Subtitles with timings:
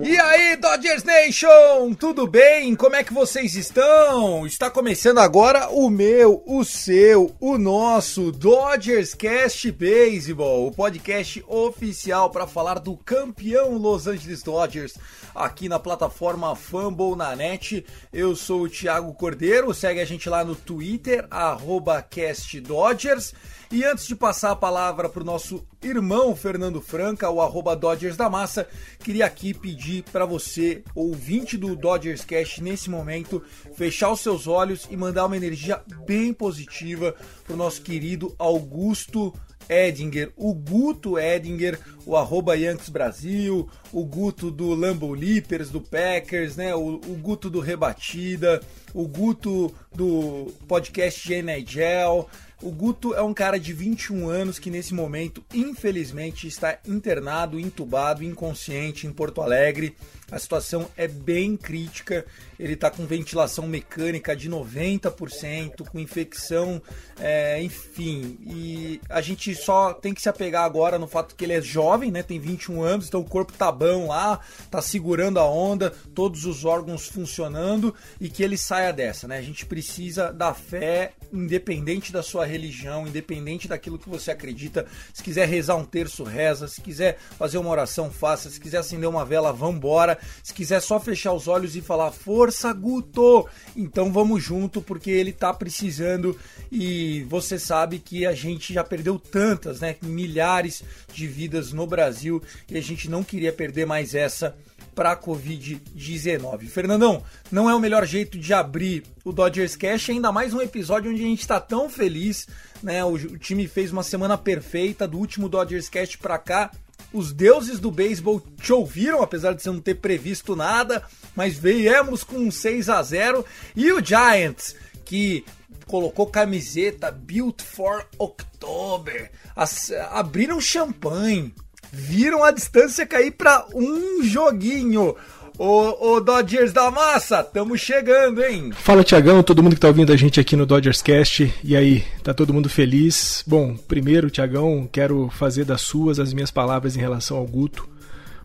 [0.00, 2.74] E aí, Dodgers Nation, tudo bem?
[2.74, 4.46] Como é que vocês estão?
[4.46, 12.30] Está começando agora o meu, o seu, o nosso Dodgers Cast Baseball, o podcast oficial
[12.30, 14.94] para falar do campeão Los Angeles Dodgers
[15.34, 17.84] aqui na plataforma Fumble na net.
[18.12, 23.34] Eu sou o Thiago Cordeiro, segue a gente lá no Twitter, arroba CastDodgers.
[23.70, 28.16] E antes de passar a palavra para o nosso irmão Fernando Franca, o arroba Dodgers
[28.16, 28.66] da Massa,
[29.00, 33.42] queria aqui pedir para você, ouvinte do Dodgers Cast, nesse momento,
[33.74, 39.34] fechar os seus olhos e mandar uma energia bem positiva para o nosso querido Augusto
[39.68, 46.56] Edinger, o Guto Edinger, o arroba Yankees Brasil, o Guto do Lambo Leapers, do Packers,
[46.56, 46.74] né?
[46.74, 48.62] O, o Guto do Rebatida,
[48.94, 52.26] o Guto do podcast de NHL.
[52.60, 58.24] O Guto é um cara de 21 anos que nesse momento, infelizmente, está internado, entubado,
[58.24, 59.96] inconsciente em Porto Alegre.
[60.30, 62.24] A situação é bem crítica.
[62.58, 66.82] Ele está com ventilação mecânica de 90%, com infecção,
[67.18, 68.36] é, enfim.
[68.42, 72.10] E a gente só tem que se apegar agora no fato que ele é jovem,
[72.10, 72.22] né?
[72.22, 74.40] Tem 21 anos, então o corpo tá bom lá,
[74.70, 79.38] tá segurando a onda, todos os órgãos funcionando e que ele saia dessa, né?
[79.38, 84.86] A gente precisa da fé, independente da sua religião, independente daquilo que você acredita.
[85.12, 86.68] Se quiser rezar um terço, reza.
[86.68, 88.50] Se quiser fazer uma oração, faça.
[88.50, 90.17] Se quiser acender uma vela, vambora.
[90.42, 93.46] Se quiser só fechar os olhos e falar força, Guto,
[93.76, 96.38] então vamos junto porque ele tá precisando
[96.70, 99.96] e você sabe que a gente já perdeu tantas, né?
[100.02, 104.56] Milhares de vidas no Brasil e a gente não queria perder mais essa
[104.98, 106.66] para Covid-19.
[106.66, 111.12] Fernandão, não é o melhor jeito de abrir o Dodgers Cash, ainda mais um episódio
[111.12, 112.48] onde a gente está tão feliz,
[112.82, 113.04] né?
[113.04, 116.72] O, o time fez uma semana perfeita do último Dodgers Cash para cá.
[117.12, 121.02] Os deuses do beisebol te ouviram, apesar de você não ter previsto nada,
[121.34, 125.44] mas viemos com um 6 a 0 e o Giants, que
[125.86, 131.54] colocou camiseta Built for October, as- abriram champanhe,
[131.90, 135.16] viram a distância cair para um joguinho.
[135.58, 138.70] Ô, ô Dodgers da massa, tamo chegando, hein?
[138.70, 141.52] Fala Tiagão, todo mundo que tá ouvindo a gente aqui no Dodgers Cast.
[141.64, 143.42] E aí, tá todo mundo feliz?
[143.44, 147.88] Bom, primeiro, Tiagão, quero fazer das suas as minhas palavras em relação ao Guto.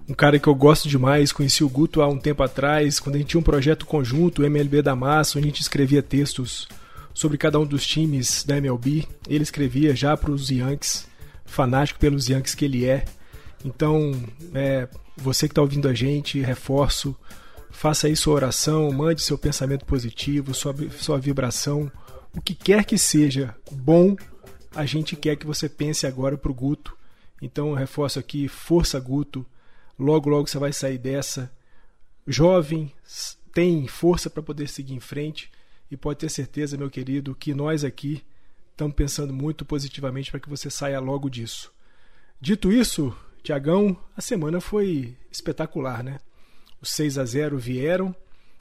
[0.09, 3.19] Um cara que eu gosto demais, conheci o Guto há um tempo atrás, quando a
[3.19, 6.67] gente tinha um projeto conjunto, o MLB da Massa, onde a gente escrevia textos
[7.13, 9.07] sobre cada um dos times da MLB.
[9.29, 11.07] Ele escrevia já para os Yankees,
[11.45, 13.05] fanático pelos Yankees que ele é.
[13.63, 14.19] Então,
[14.55, 17.15] é, você que está ouvindo a gente, reforço,
[17.69, 21.91] faça aí sua oração, mande seu pensamento positivo, sua, sua vibração,
[22.35, 24.15] o que quer que seja bom,
[24.75, 26.97] a gente quer que você pense agora para o Guto.
[27.41, 29.45] Então, reforço aqui, força Guto,
[29.99, 31.51] logo, logo você vai sair dessa.
[32.25, 32.91] Jovem,
[33.53, 35.51] tem força para poder seguir em frente
[35.91, 38.23] e pode ter certeza, meu querido, que nós aqui
[38.71, 41.71] estamos pensando muito positivamente para que você saia logo disso.
[42.41, 46.17] Dito isso, Tiagão, a semana foi espetacular, né?
[46.81, 48.15] Os 6 a 0 vieram,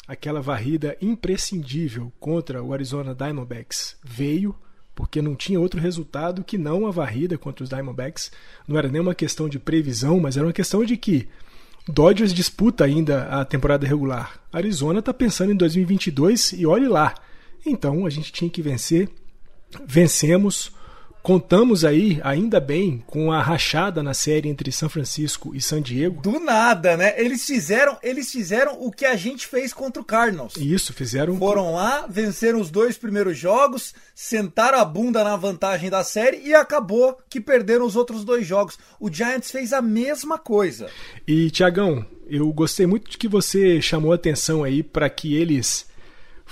[0.08, 4.55] aquela varrida imprescindível contra o Arizona Diamondbacks veio,
[4.93, 8.32] porque não tinha outro resultado que não a varrida contra os Diamondbacks.
[8.67, 11.28] Não era nem uma questão de previsão, mas era uma questão de que
[11.88, 14.40] Dodgers disputa ainda a temporada regular.
[14.52, 17.14] Arizona está pensando em 2022 e olhe lá.
[17.64, 19.08] Então a gente tinha que vencer.
[19.87, 20.73] Vencemos
[21.23, 26.21] Contamos aí, ainda bem, com a rachada na série entre São Francisco e San Diego.
[26.21, 27.15] Do nada, né?
[27.17, 30.57] Eles fizeram, eles fizeram o que a gente fez contra o Cardinals.
[30.57, 31.39] Isso, fizeram.
[31.39, 36.55] Foram lá, venceram os dois primeiros jogos, sentaram a bunda na vantagem da série e
[36.55, 38.77] acabou que perderam os outros dois jogos.
[38.99, 40.89] O Giants fez a mesma coisa.
[41.25, 45.87] E Tiagão, eu gostei muito de que você chamou atenção aí para que eles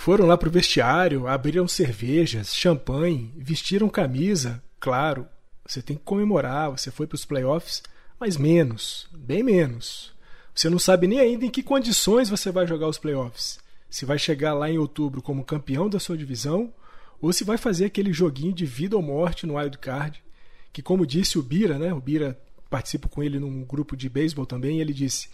[0.00, 4.62] foram lá pro vestiário, abriram cervejas, champanhe, vestiram camisa.
[4.80, 5.26] Claro,
[5.62, 7.82] você tem que comemorar, você foi para os playoffs,
[8.18, 10.14] mas menos, bem menos.
[10.54, 13.60] Você não sabe nem ainda em que condições você vai jogar os playoffs.
[13.90, 16.72] Se vai chegar lá em outubro como campeão da sua divisão
[17.20, 20.24] ou se vai fazer aquele joguinho de vida ou morte no wild card,
[20.72, 21.92] que como disse o Bira, né?
[21.92, 25.28] O Bira participo com ele num grupo de beisebol também, e ele disse: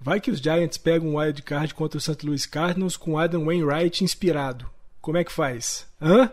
[0.00, 2.24] Vai que os Giants pegam um wild card contra o St.
[2.24, 4.68] Louis Cardinals com Adam Wainwright inspirado.
[5.00, 5.86] Como é que faz?
[6.00, 6.30] Hã?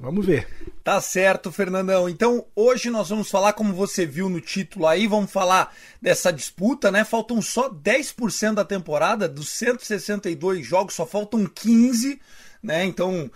[0.00, 0.48] Vamos ver.
[0.82, 2.08] Tá certo, Fernandão.
[2.08, 6.90] Então, hoje nós vamos falar, como você viu no título aí, vamos falar dessa disputa,
[6.90, 7.04] né?
[7.04, 12.18] Faltam só 10% da temporada, dos 162 jogos, só faltam 15,
[12.62, 12.84] né?
[12.86, 13.30] Então,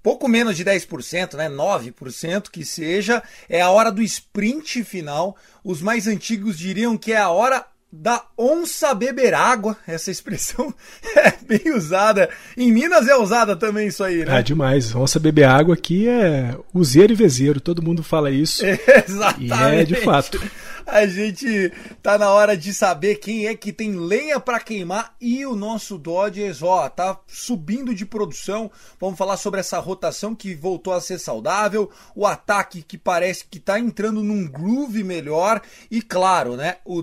[0.00, 1.48] pouco menos de 10%, né?
[1.48, 5.36] 9% que seja, é a hora do sprint final.
[5.64, 9.76] Os mais antigos diriam que é a hora da onça beber água.
[9.86, 10.72] Essa expressão
[11.16, 12.30] é bem usada.
[12.56, 14.38] Em Minas é usada também isso aí, né?
[14.38, 14.94] É demais.
[14.94, 17.60] Onça beber água aqui é useiro e vezeiro.
[17.60, 18.64] Todo mundo fala isso.
[18.66, 19.76] Exatamente.
[19.76, 20.40] E é de fato.
[20.86, 21.72] A gente
[22.02, 25.96] tá na hora de saber quem é que tem lenha para queimar e o nosso
[25.96, 28.70] Dodgers, ó, tá subindo de produção.
[28.98, 33.60] Vamos falar sobre essa rotação que voltou a ser saudável, o ataque que parece que
[33.60, 37.02] tá entrando num groove melhor e claro, né, o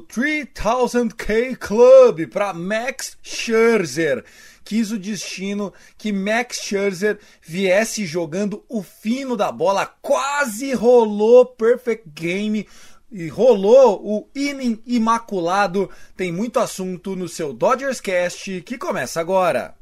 [0.86, 4.24] 3000K Club para Max Scherzer
[4.64, 12.04] quis o destino que Max Scherzer viesse jogando o fino da bola, quase rolou perfect
[12.14, 12.68] game
[13.10, 15.90] e rolou o inning imaculado.
[16.18, 19.74] Tem muito assunto no seu Dodgers Cast que começa agora.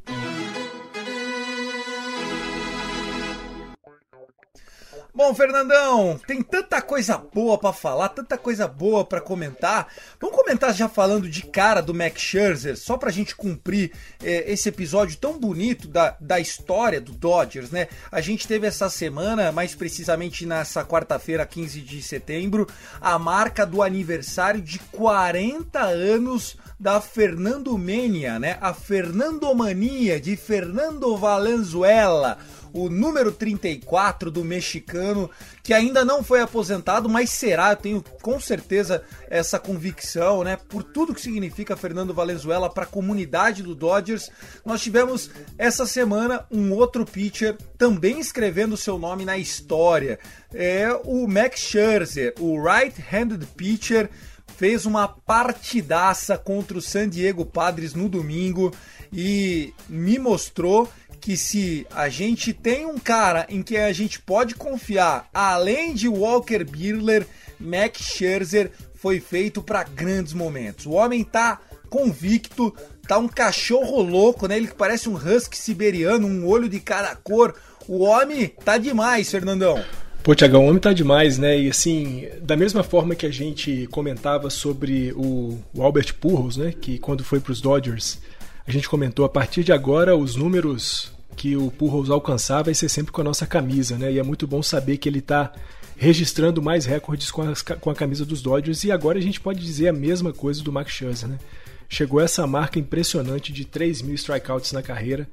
[5.16, 9.88] Bom, Fernandão, tem tanta coisa boa para falar, tanta coisa boa para comentar.
[10.20, 14.68] Vamos comentar já falando de cara do Max Scherzer, só pra gente cumprir é, esse
[14.68, 17.88] episódio tão bonito da, da história do Dodgers, né?
[18.12, 22.68] A gente teve essa semana, mais precisamente nessa quarta-feira, 15 de setembro,
[23.00, 28.58] a marca do aniversário de 40 anos da Fernando Mania, né?
[28.60, 32.38] A Fernandomania de Fernando Valenzuela
[32.76, 35.32] o número 34 do mexicano,
[35.64, 40.58] que ainda não foi aposentado, mas será, eu tenho com certeza essa convicção, né?
[40.58, 44.30] Por tudo que significa Fernando Valenzuela para a comunidade do Dodgers.
[44.66, 50.20] Nós tivemos essa semana um outro pitcher também escrevendo seu nome na história.
[50.54, 54.10] É o Max Scherzer, o right-handed pitcher
[54.58, 58.74] fez uma partidaça contra o San Diego Padres no domingo
[59.12, 60.90] e me mostrou
[61.26, 66.08] que se a gente tem um cara em que a gente pode confiar, além de
[66.08, 67.26] Walker Buehler,
[67.60, 70.86] Max Scherzer foi feito para grandes momentos.
[70.86, 72.72] O homem tá convicto,
[73.08, 74.56] tá um cachorro louco, né?
[74.56, 77.56] Ele que parece um husky siberiano, um olho de cada cor.
[77.88, 79.84] O homem tá demais, Fernandão.
[80.22, 81.60] Pô, Tiagão, o homem tá demais, né?
[81.60, 86.72] E assim, da mesma forma que a gente comentava sobre o, o Albert Pujols, né?
[86.80, 88.20] Que quando foi para os Dodgers,
[88.68, 92.90] a gente comentou a partir de agora os números que o Pujols alcançar vai ser
[92.90, 94.12] sempre com a nossa camisa, né?
[94.12, 95.52] E é muito bom saber que ele está
[95.98, 99.62] registrando mais recordes com a, com a camisa dos Dodgers e agora a gente pode
[99.62, 101.40] dizer a mesma coisa do Max Scherzer, né?
[101.88, 105.30] Chegou essa marca impressionante de 3 mil strikeouts na carreira.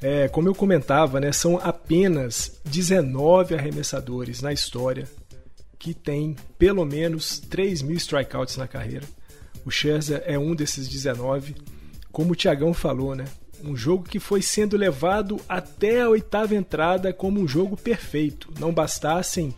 [0.00, 5.08] É, como eu comentava, né, são apenas 19 arremessadores na história
[5.78, 9.06] que tem pelo menos 3 mil strikeouts na carreira.
[9.64, 11.56] O Scherzer é um desses 19.
[12.12, 13.24] Como o Tiagão falou, né?
[13.66, 18.48] Um jogo que foi sendo levado até a oitava entrada como um jogo perfeito.
[18.60, 19.52] Não bastassem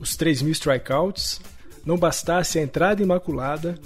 [0.00, 1.40] os 3 mil strikeouts,
[1.84, 3.78] não bastasse a entrada imaculada,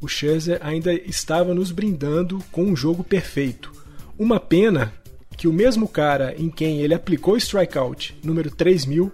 [0.00, 3.72] o Scherzer ainda estava nos brindando com um jogo perfeito.
[4.18, 4.92] Uma pena
[5.36, 9.10] que o mesmo cara em quem ele aplicou o strikeout número 3 mil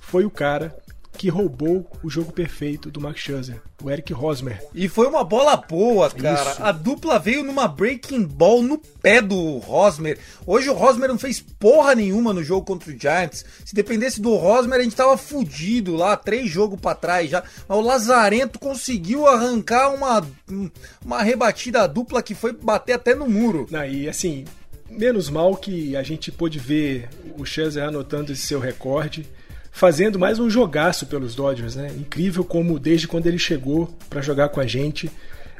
[0.00, 0.74] foi o cara
[1.18, 4.64] que roubou o jogo perfeito do Max Scherzer, o Eric Rosmer.
[4.72, 6.52] E foi uma bola boa, cara.
[6.52, 6.62] Isso.
[6.62, 10.16] A dupla veio numa breaking ball no pé do Rosmer.
[10.46, 13.44] Hoje o Rosmer não fez porra nenhuma no jogo contra o Giants.
[13.64, 17.42] Se dependesse do Rosmer, a gente tava fudido lá, três jogos para trás já.
[17.66, 20.24] Mas o Lazarento conseguiu arrancar uma,
[21.04, 23.66] uma rebatida dupla que foi bater até no muro.
[23.72, 24.44] Não, e assim,
[24.88, 29.26] menos mal que a gente pôde ver o Scherzer anotando esse seu recorde
[29.70, 31.90] fazendo mais um jogaço pelos Dodgers, né?
[31.96, 35.10] Incrível como desde quando ele chegou para jogar com a gente,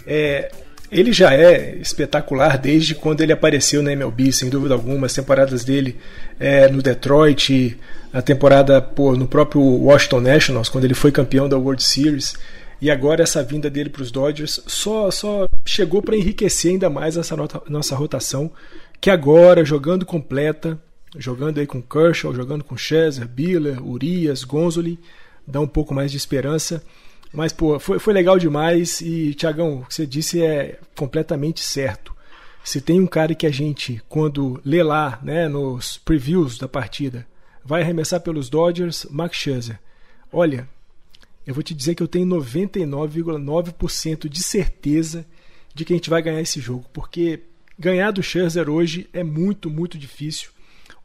[0.07, 0.51] é,
[0.91, 5.07] ele já é espetacular desde quando ele apareceu na MLB, sem dúvida alguma.
[5.07, 5.97] As temporadas dele
[6.41, 7.79] é, no Detroit,
[8.13, 12.35] a temporada pô, no próprio Washington Nationals, quando ele foi campeão da World Series.
[12.81, 17.17] E agora essa vinda dele para os Dodgers só, só chegou para enriquecer ainda mais
[17.17, 18.51] essa nota, nossa rotação,
[19.01, 20.79] que agora, jogando completa,
[21.17, 24.99] jogando aí com Kershaw, jogando com Scherzer, Biller, Urias, Gonzoli,
[25.47, 26.83] dá um pouco mais de esperança.
[27.33, 32.17] Mas, pô, foi, foi legal demais e, Tiagão, o que você disse é completamente certo.
[32.65, 37.27] Se tem um cara que a gente, quando lê lá, né, nos previews da partida,
[37.65, 39.79] vai arremessar pelos Dodgers, Max Scherzer.
[40.33, 40.69] Olha,
[41.47, 45.25] eu vou te dizer que eu tenho 99,9% de certeza
[45.75, 47.41] de que a gente vai ganhar esse jogo, porque
[47.79, 50.51] ganhar do Scherzer hoje é muito, muito difícil.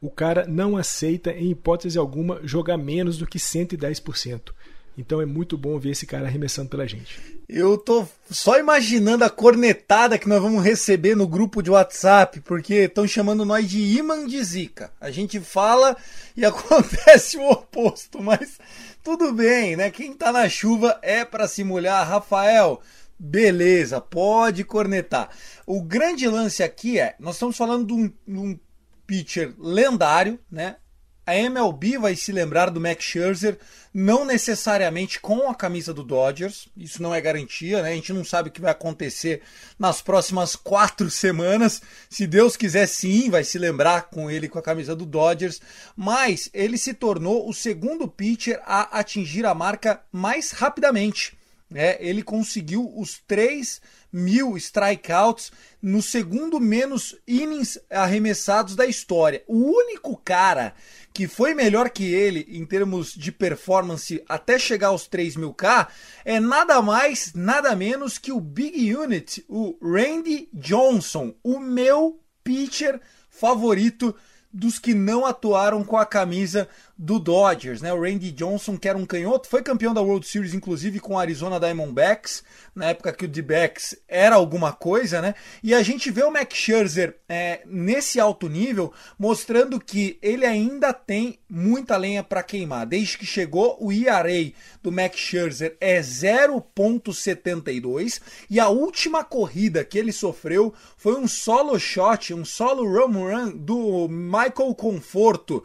[0.03, 4.51] O cara não aceita, em hipótese alguma, jogar menos do que 110%.
[4.97, 7.39] Então é muito bom ver esse cara arremessando pela gente.
[7.47, 12.73] Eu tô só imaginando a cornetada que nós vamos receber no grupo de WhatsApp, porque
[12.73, 14.91] estão chamando nós de imã de zica.
[14.99, 15.95] A gente fala
[16.35, 18.59] e acontece o oposto, mas
[19.01, 19.89] tudo bem, né?
[19.89, 22.05] Quem tá na chuva é para se molhar.
[22.05, 22.81] Rafael,
[23.17, 25.29] beleza, pode cornetar.
[25.65, 28.59] O grande lance aqui é, nós estamos falando de um, de um
[29.05, 30.77] pitcher lendário, né?
[31.25, 33.57] A MLB vai se lembrar do Max Scherzer,
[33.93, 37.91] não necessariamente com a camisa do Dodgers, isso não é garantia, né?
[37.91, 39.41] A gente não sabe o que vai acontecer
[39.79, 41.81] nas próximas quatro semanas.
[42.09, 45.61] Se Deus quiser, sim, vai se lembrar com ele com a camisa do Dodgers,
[45.95, 51.37] mas ele se tornou o segundo pitcher a atingir a marca mais rapidamente.
[51.69, 51.95] Né?
[52.01, 53.81] Ele conseguiu os 3
[54.13, 55.51] mil strikeouts
[55.81, 59.43] no segundo menos innings arremessados da história.
[59.47, 60.75] O único cara
[61.11, 65.87] que foi melhor que ele em termos de performance até chegar aos 3 mil K
[66.23, 73.01] é nada mais, nada menos que o Big Unit, o Randy Johnson, o meu pitcher
[73.29, 74.15] favorito
[74.53, 77.91] dos que não atuaram com a camisa do Dodgers, né?
[77.91, 81.19] O Randy Johnson, que era um canhoto, foi campeão da World Series, inclusive com o
[81.19, 82.43] Arizona Diamondbacks,
[82.75, 85.33] na época que o D-Backs era alguma coisa, né?
[85.63, 90.93] E a gente vê o Max Scherzer é, nesse alto nível, mostrando que ele ainda
[90.93, 92.85] tem muita lenha para queimar.
[92.85, 99.97] Desde que chegou, o ERA do Max Scherzer é 0.72 e a última corrida que
[99.97, 105.63] ele sofreu foi um solo shot, um solo run run do Michael Conforto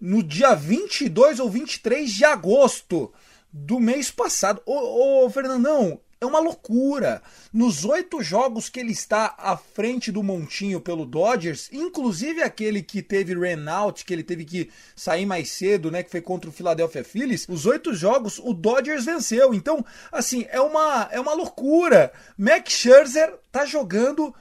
[0.00, 3.12] no dia 22 ou 23 de agosto
[3.52, 4.62] do mês passado.
[4.64, 7.22] Ô, ô Fernandão, é uma loucura.
[7.52, 13.02] Nos oito jogos que ele está à frente do Montinho pelo Dodgers, inclusive aquele que
[13.02, 13.34] teve
[13.68, 17.46] out, que ele teve que sair mais cedo, né, que foi contra o Philadelphia Phillies,
[17.48, 19.54] os oito jogos o Dodgers venceu.
[19.54, 22.12] Então, assim, é uma, é uma loucura.
[22.36, 24.34] Max Scherzer tá jogando,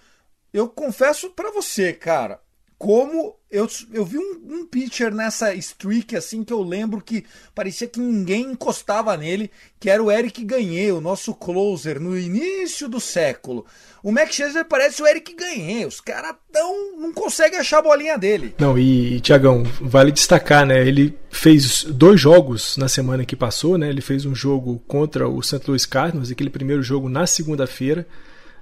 [0.54, 2.42] eu confesso para você, cara,
[2.79, 7.88] como eu, eu vi um, um pitcher nessa streak assim que eu lembro que parecia
[7.88, 13.01] que ninguém encostava nele, que era o Eric Ganhei, o nosso closer no início do
[13.01, 13.65] século.
[14.01, 18.17] O Max Scherzer parece o Eric Ganhei, os caras tão não conseguem achar a bolinha
[18.17, 18.55] dele.
[18.57, 20.88] Não, e Tiagão, vale destacar, né?
[20.88, 23.89] Ele fez dois jogos na semana que passou, né?
[23.89, 25.62] Ele fez um jogo contra o St.
[25.67, 28.07] Louis Cardinals, aquele primeiro jogo na segunda-feira.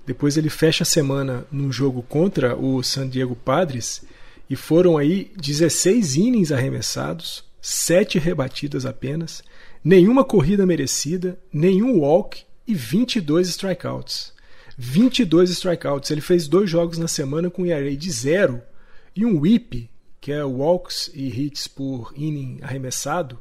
[0.07, 4.05] Depois ele fecha a semana num jogo contra o San Diego Padres
[4.49, 9.43] e foram aí 16 innings arremessados, 7 rebatidas apenas,
[9.83, 14.31] nenhuma corrida merecida, nenhum walk e 22 strikeouts.
[14.77, 16.09] 22 strikeouts.
[16.09, 18.61] Ele fez dois jogos na semana com ERA de zero
[19.13, 19.89] e um whip,
[20.21, 23.37] que é walks e hits por inning arremessado,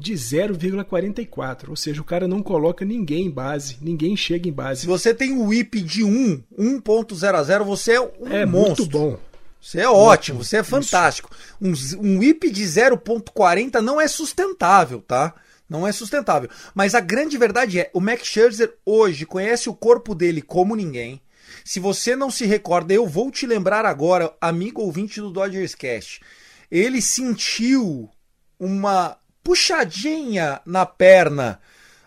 [0.00, 1.68] de 0,44.
[1.68, 4.82] Ou seja, o cara não coloca ninguém em base, ninguém chega em base.
[4.82, 8.84] Se você tem um whip de 1, 1.00, você é um é monstro.
[8.84, 9.18] muito bom.
[9.60, 11.30] Você é ótimo, você é fantástico.
[11.60, 15.34] Um, um de 0.40 não é sustentável, tá?
[15.68, 16.48] Não é sustentável.
[16.74, 21.20] Mas a grande verdade é, o Max Scherzer hoje conhece o corpo dele como ninguém.
[21.64, 26.20] Se você não se recorda, eu vou te lembrar agora, amigo ouvinte do Dodgers Cast.
[26.70, 28.08] Ele sentiu
[28.58, 31.60] uma puxadinha na perna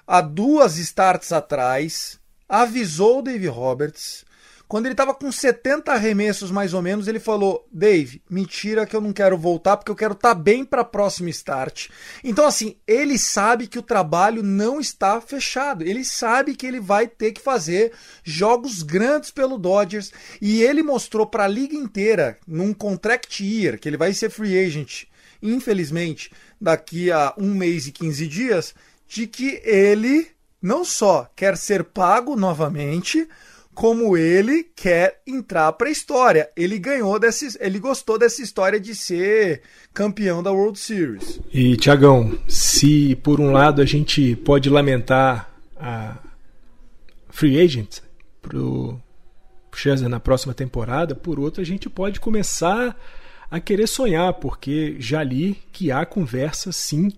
[0.05, 4.25] há duas starts atrás, avisou o Dave Roberts,
[4.73, 9.01] quando ele estava com 70 arremessos mais ou menos, ele falou: Dave, mentira que eu
[9.01, 11.89] não quero voltar porque eu quero estar tá bem para a próxima start.
[12.23, 15.83] Então, assim, ele sabe que o trabalho não está fechado.
[15.83, 17.91] Ele sabe que ele vai ter que fazer
[18.23, 20.11] jogos grandes pelo Dodgers
[20.41, 24.57] e ele mostrou para a liga inteira, num contract year, que ele vai ser free
[24.57, 25.05] agent
[25.43, 26.31] infelizmente,
[26.63, 28.73] daqui a um mês e 15 dias,
[29.05, 30.27] de que ele
[30.61, 33.27] não só quer ser pago novamente,
[33.73, 36.49] como ele quer entrar para a história.
[36.55, 39.61] Ele ganhou desse, ele gostou dessa história de ser
[39.93, 41.41] campeão da World Series.
[41.51, 46.17] E Tiagão, se por um lado a gente pode lamentar a
[47.29, 47.99] free agent
[48.41, 48.97] pro
[49.75, 52.95] Scherzer na próxima temporada, por outro a gente pode começar
[53.53, 57.13] a querer sonhar, porque já li que há conversa sim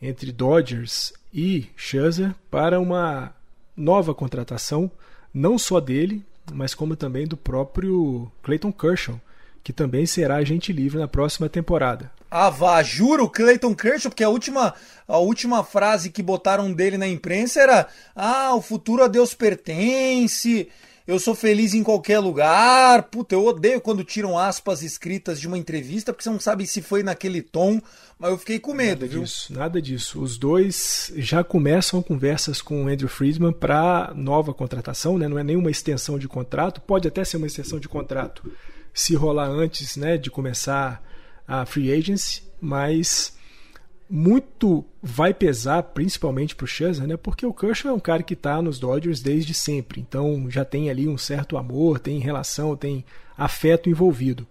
[0.00, 3.34] entre Dodgers e Scherzer para uma
[3.76, 4.88] nova contratação
[5.34, 9.20] não só dele, mas como também do próprio Clayton Kershaw,
[9.64, 12.12] que também será agente livre na próxima temporada.
[12.30, 14.72] Ah, vá, juro, Clayton Kershaw, porque a última,
[15.08, 20.68] a última frase que botaram dele na imprensa era: Ah, o futuro a Deus pertence,
[21.06, 23.04] eu sou feliz em qualquer lugar.
[23.04, 26.82] Puta, eu odeio quando tiram aspas escritas de uma entrevista, porque você não sabe se
[26.82, 27.80] foi naquele tom,
[28.18, 29.22] mas eu fiquei com medo, nada viu?
[29.22, 30.20] Disso, nada disso.
[30.20, 35.28] Os dois já começam conversas com o Andrew Friedman para nova contratação, né?
[35.28, 38.50] Não é nenhuma extensão de contrato, pode até ser uma extensão de contrato
[38.96, 41.02] se rolar antes, né, de começar
[41.46, 43.36] a free agency, mas
[44.08, 47.16] muito vai pesar, principalmente para o Scherzer, né?
[47.16, 50.88] Porque o Kershaw é um cara que está nos Dodgers desde sempre, então já tem
[50.88, 53.04] ali um certo amor, tem relação, tem
[53.36, 54.46] afeto envolvido.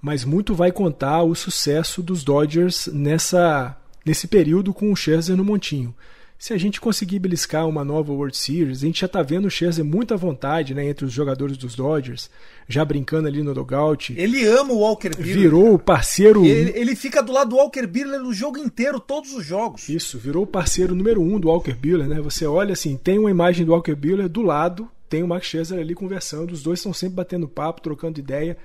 [0.00, 5.44] Mas muito vai contar o sucesso dos Dodgers nessa nesse período com o Scherzer no
[5.44, 5.92] montinho
[6.38, 9.50] se a gente conseguir beliscar uma nova World Series, a gente já está vendo o
[9.50, 12.30] Scherzer muito à vontade né, entre os jogadores dos Dodgers,
[12.68, 14.14] já brincando ali no dugout.
[14.16, 15.34] Ele ama o Walker Buehler.
[15.34, 16.44] Virou o parceiro...
[16.44, 19.88] Ele, ele, fica do lado do Walker Buehler o jogo inteiro, todos os jogos.
[19.88, 22.06] Isso, virou o parceiro número um do Walker Buehler.
[22.06, 22.20] Né?
[22.20, 25.78] Você olha assim, tem uma imagem do Walker Buehler do lado, tem o Max Scherzer
[25.78, 28.58] ali conversando, os dois estão sempre batendo papo, trocando ideia.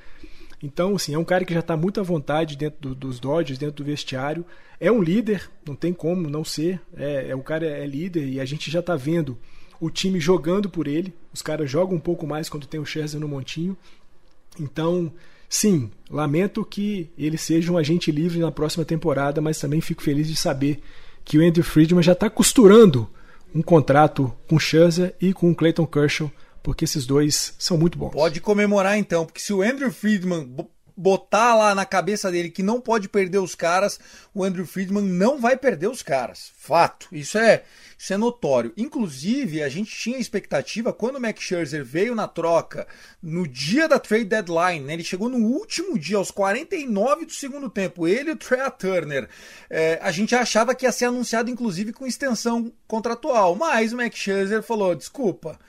[0.63, 3.57] Então, assim, é um cara que já está muito à vontade dentro do, dos Dodgers,
[3.57, 4.45] dentro do vestiário.
[4.79, 6.79] É um líder, não tem como não ser.
[6.95, 9.37] É, é o cara é líder e a gente já está vendo
[9.79, 11.13] o time jogando por ele.
[11.33, 13.75] Os caras jogam um pouco mais quando tem o Scherzer no montinho.
[14.59, 15.11] Então,
[15.49, 20.27] sim, lamento que ele seja um agente livre na próxima temporada, mas também fico feliz
[20.27, 20.79] de saber
[21.25, 23.09] que o Andrew Friedman já está costurando
[23.53, 26.31] um contrato com o Scherzer e com o Clayton Kershaw
[26.63, 28.11] porque esses dois são muito bons.
[28.11, 30.55] Pode comemorar então, porque se o Andrew Friedman
[30.95, 33.99] botar lá na cabeça dele que não pode perder os caras,
[34.33, 36.51] o Andrew Friedman não vai perder os caras.
[36.55, 37.07] Fato.
[37.11, 37.63] Isso é,
[37.97, 38.71] isso é notório.
[38.77, 42.87] Inclusive, a gente tinha expectativa quando o Max Scherzer veio na troca
[43.21, 44.93] no dia da trade deadline, né?
[44.93, 49.27] ele chegou no último dia, aos 49 do segundo tempo, ele e o Trey Turner.
[49.69, 54.15] É, a gente achava que ia ser anunciado, inclusive, com extensão contratual, mas o Max
[54.15, 55.59] Scherzer falou: desculpa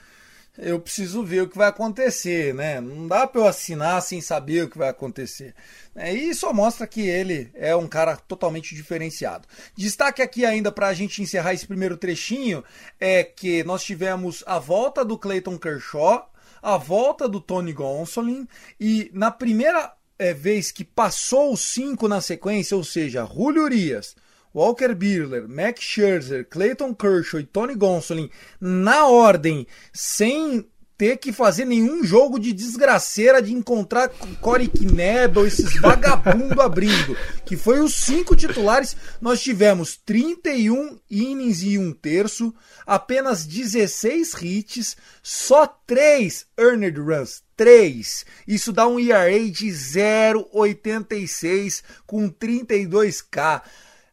[0.58, 2.80] eu preciso ver o que vai acontecer, né?
[2.80, 5.54] Não dá para eu assinar sem saber o que vai acontecer.
[5.96, 9.48] É, e só mostra que ele é um cara totalmente diferenciado.
[9.74, 12.62] Destaque aqui ainda para a gente encerrar esse primeiro trechinho
[13.00, 16.30] é que nós tivemos a volta do Clayton Kershaw,
[16.62, 18.46] a volta do Tony Gonsolin
[18.78, 24.14] e na primeira é, vez que passou os cinco na sequência, ou seja, Julio Urias,
[24.54, 30.64] Walker Buehler, Max Scherzer, Clayton Kershaw e Tony Gonsolin na ordem, sem
[31.02, 34.08] ter que fazer nenhum jogo de desgraceira de encontrar
[34.40, 41.76] Corey Knebel, esses vagabundo abrindo, que foi os cinco titulares, nós tivemos 31 innings e
[41.76, 42.54] um terço,
[42.86, 48.24] apenas 16 hits, só 3 earned runs, 3.
[48.46, 53.60] Isso dá um ERA de 0,86 com 32K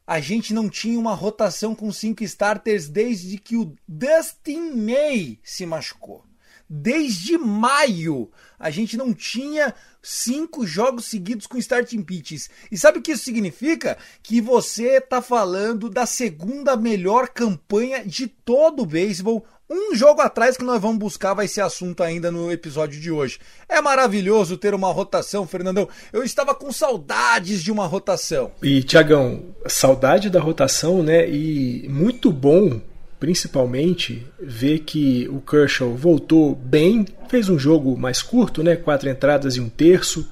[0.09, 5.67] a gente não tinha uma rotação com cinco starters desde que o Dustin May se
[5.67, 6.25] machucou.
[6.67, 12.49] Desde maio a gente não tinha cinco jogos seguidos com starting pitches.
[12.71, 13.99] E sabe o que isso significa?
[14.23, 20.57] Que você está falando da segunda melhor campanha de todo o beisebol um jogo atrás
[20.57, 23.39] que nós vamos buscar vai ser assunto ainda no episódio de hoje.
[23.67, 25.87] É maravilhoso ter uma rotação, Fernandão.
[26.11, 28.51] Eu estava com saudades de uma rotação.
[28.63, 31.29] E, Tiagão, saudade da rotação, né?
[31.29, 32.81] E muito bom,
[33.19, 38.75] principalmente, ver que o Kershaw voltou bem, fez um jogo mais curto, né?
[38.75, 40.27] Quatro entradas e um terço.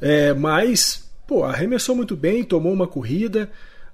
[0.00, 3.48] É, mas, pô, arremessou muito bem, tomou uma corrida.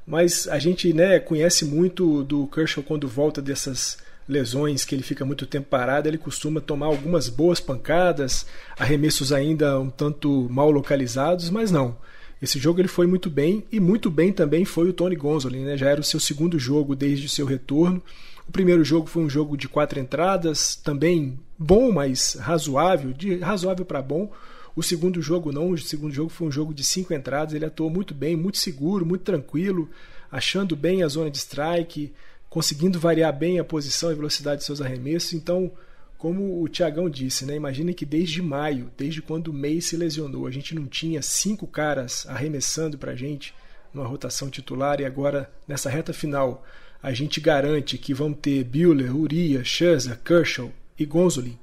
[0.07, 5.25] Mas a gente né, conhece muito do Kershaw quando volta dessas lesões que ele fica
[5.25, 8.47] muito tempo parado, ele costuma tomar algumas boas pancadas,
[8.79, 11.97] arremessos ainda um tanto mal localizados, mas não.
[12.41, 15.77] Esse jogo ele foi muito bem e muito bem também foi o Tony Gonzolin, né?
[15.77, 18.01] Já era o seu segundo jogo desde o seu retorno.
[18.47, 23.85] O primeiro jogo foi um jogo de quatro entradas, também bom, mas razoável, de razoável
[23.85, 24.31] para bom.
[24.77, 27.91] O segundo jogo não, o segundo jogo foi um jogo de cinco entradas, ele atuou
[27.91, 29.91] muito bem, muito seguro, muito tranquilo,
[30.31, 32.13] achando bem a zona de strike,
[32.49, 35.33] conseguindo variar bem a posição e velocidade de seus arremessos.
[35.33, 35.71] Então,
[36.17, 37.55] como o Tiagão disse, né?
[37.55, 41.67] Imagina que desde maio, desde quando o May se lesionou, a gente não tinha cinco
[41.67, 43.55] caras arremessando para a gente
[43.93, 46.65] numa rotação titular e agora nessa reta final
[47.03, 51.59] a gente garante que vão ter Buehler, Urias, Scherzer, Kershaw e Gonzolin.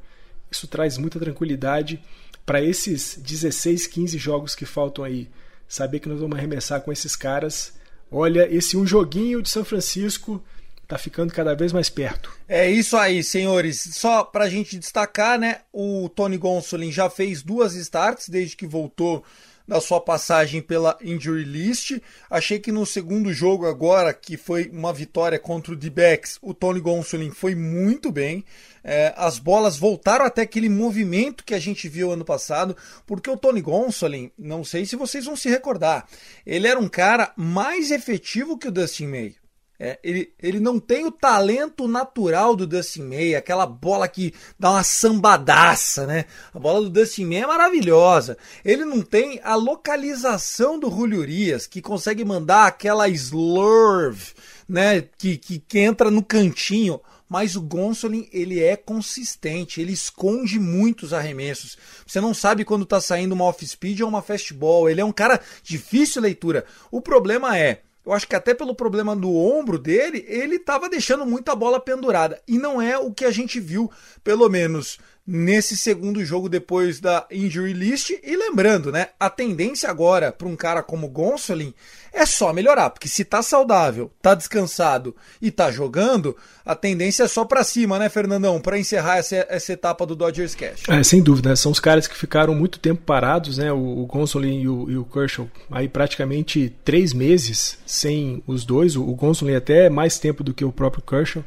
[0.50, 2.02] Isso traz muita tranquilidade
[2.45, 5.28] para esses 16, 15 jogos que faltam aí.
[5.67, 7.74] Saber que nós vamos arremessar com esses caras.
[8.10, 10.41] Olha, esse um joguinho de São Francisco
[10.88, 12.32] tá ficando cada vez mais perto.
[12.48, 13.89] É isso aí, senhores.
[13.93, 15.62] Só pra gente destacar, né?
[15.74, 19.24] O Tony Gonsolin já fez duas starts desde que voltou
[19.67, 22.00] da sua passagem pela injury list.
[22.30, 26.80] Achei que no segundo jogo agora, que foi uma vitória contra o D-Backs, o Tony
[26.80, 28.43] Gonsolin foi muito bem.
[28.84, 33.38] É, as bolas voltaram até aquele movimento que a gente viu ano passado, porque o
[33.38, 36.08] Tony Gonsolin, não sei se vocês vão se recordar,
[36.45, 39.36] ele era um cara mais efetivo que o Dustin May.
[39.78, 44.72] É, ele, ele não tem o talento natural do Dustin May, aquela bola que dá
[44.72, 46.26] uma sambadaça, né?
[46.54, 48.38] A bola do Dustin May é maravilhosa.
[48.64, 54.34] Ele não tem a localização do Julio Urias, que consegue mandar aquela slurve,
[54.68, 55.02] né?
[55.18, 57.02] Que, que, que entra no cantinho.
[57.28, 61.76] Mas o Gonsolin, ele é consistente, ele esconde muitos arremessos.
[62.06, 64.90] Você não sabe quando tá saindo uma off-speed ou uma fastball.
[64.90, 66.66] Ele é um cara difícil leitura.
[66.92, 71.26] O problema é, eu acho que até pelo problema do ombro dele, ele estava deixando
[71.26, 72.39] muita bola pendurada.
[72.48, 73.91] E não é o que a gente viu,
[74.24, 78.12] pelo menos nesse segundo jogo depois da injury list.
[78.24, 81.74] E lembrando, né, a tendência agora para um cara como Gonsolin
[82.14, 86.36] é só melhorar, porque se tá saudável, tá descansado e tá jogando,
[86.66, 90.56] a tendência é só para cima, né, Fernandão, para encerrar essa, essa etapa do Dodgers
[90.56, 90.84] Cash.
[90.88, 94.62] É, sem dúvida, são os caras que ficaram muito tempo parados, né, o, o Gonsolin
[94.62, 99.56] e o, e o Kershaw, aí praticamente três meses sem os dois, o, o Gonsolin
[99.56, 101.44] até mais tempo do que o próprio Kershaw.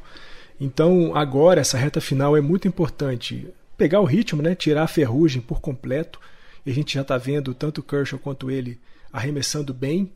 [0.60, 3.46] Então, agora, essa reta final é muito importante.
[3.78, 4.54] Pegar o ritmo, né?
[4.54, 6.20] tirar a ferrugem por completo.
[6.66, 8.78] E a gente já está vendo tanto o Kershaw quanto ele
[9.10, 10.12] arremessando bem.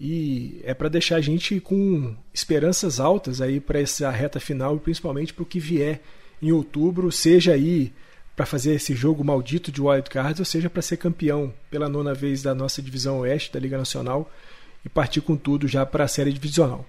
[0.00, 4.80] E é para deixar a gente com esperanças altas aí para essa reta final e
[4.80, 6.00] principalmente para o que vier
[6.40, 7.92] em outubro, seja aí
[8.34, 12.14] para fazer esse jogo maldito de wild cards, ou seja para ser campeão pela nona
[12.14, 14.28] vez da nossa divisão oeste da Liga Nacional
[14.84, 16.84] e partir com tudo já para a série divisional.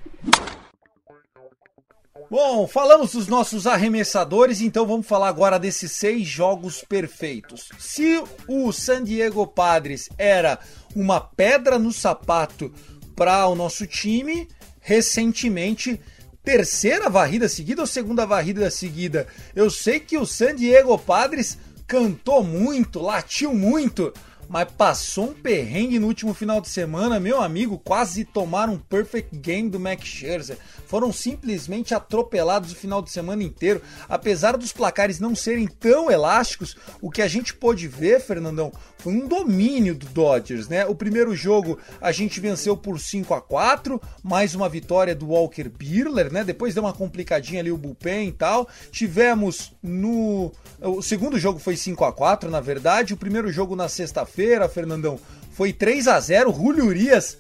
[2.36, 7.70] Bom, falamos dos nossos arremessadores, então vamos falar agora desses seis jogos perfeitos.
[7.78, 10.58] Se o San Diego Padres era
[10.96, 12.74] uma pedra no sapato
[13.16, 14.48] para o nosso time,
[14.82, 16.02] recentemente
[16.44, 19.28] terceira varrida seguida ou segunda varrida seguida.
[19.54, 24.12] Eu sei que o San Diego Padres cantou muito, latiu muito,
[24.50, 29.38] mas passou um perrengue no último final de semana, meu amigo, quase tomaram um perfect
[29.38, 30.58] game do Max Scherzer.
[30.88, 33.82] Foram simplesmente atropelados o final de semana inteiro.
[34.08, 38.72] Apesar dos placares não serem tão elásticos, o que a gente pôde ver, Fernandão,
[39.04, 40.86] foi um domínio do Dodgers, né?
[40.86, 45.68] O primeiro jogo a gente venceu por 5 a 4, mais uma vitória do Walker
[45.68, 46.42] Buehler, né?
[46.42, 48.66] Depois deu uma complicadinha ali o bullpen e tal.
[48.92, 53.14] Tivemos no o segundo jogo foi 5 a 4, na verdade.
[53.14, 55.20] O primeiro jogo na sexta-feira, Fernandão,
[55.52, 56.54] foi 3 a 0.
[56.54, 57.38] Julio Urias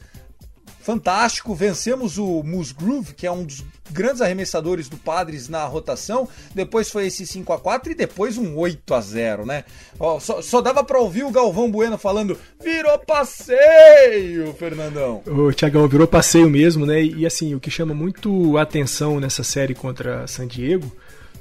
[0.83, 1.55] fantástico.
[1.55, 6.27] Vencemos o Musgrove, que é um dos grandes arremessadores do Padres na rotação.
[6.53, 9.63] Depois foi esse 5 a 4 e depois um 8 a 0 né?
[9.99, 15.21] Ó, só, só dava para ouvir o Galvão Bueno falando: virou passeio, Fernandão.
[15.25, 17.01] O Thiagão virou passeio mesmo, né?
[17.01, 20.91] E assim, o que chama muito atenção nessa série contra San Diego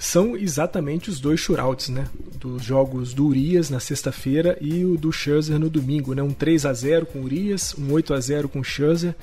[0.03, 2.09] são exatamente os dois shootouts, né?
[2.35, 6.21] Dos jogos do Urias na sexta-feira e o do Scherzer no domingo, né?
[6.21, 9.15] Um 3 a 0 com o Urias, um 8 a 0 com o Scherzer.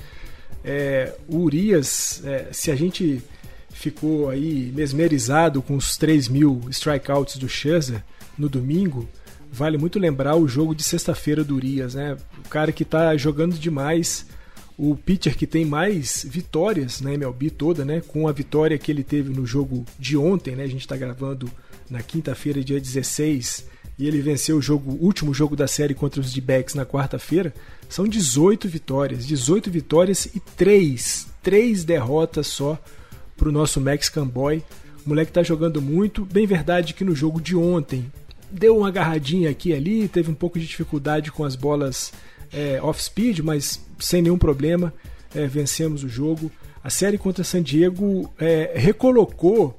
[0.64, 3.22] É, o Urias, é, se a gente
[3.68, 8.02] ficou aí mesmerizado com os 3 mil strikeouts do Scherzer
[8.38, 9.06] no domingo,
[9.52, 12.16] vale muito lembrar o jogo de sexta-feira do Urias, né?
[12.42, 14.24] O cara que está jogando demais
[14.82, 18.00] o pitcher que tem mais vitórias na MLB toda, né?
[18.00, 20.62] Com a vitória que ele teve no jogo de ontem, né?
[20.64, 21.50] A gente está gravando
[21.90, 23.66] na quinta-feira, dia 16,
[23.98, 27.52] e ele venceu o jogo, último jogo da série contra os D-Backs na quarta-feira.
[27.90, 32.82] São 18 vitórias, 18 vitórias e 3, 3 derrotas só
[33.36, 34.64] para o nosso Mexican Boy.
[35.04, 36.24] O moleque está jogando muito.
[36.24, 38.10] Bem verdade que no jogo de ontem
[38.50, 42.12] deu uma agarradinha aqui e ali, teve um pouco de dificuldade com as bolas
[42.52, 44.92] é, off-speed, mas sem nenhum problema,
[45.34, 46.50] é, vencemos o jogo.
[46.82, 49.78] A série contra San Diego é, recolocou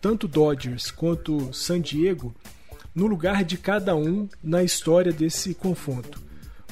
[0.00, 2.34] tanto Dodgers quanto San Diego
[2.94, 6.20] no lugar de cada um na história desse confronto.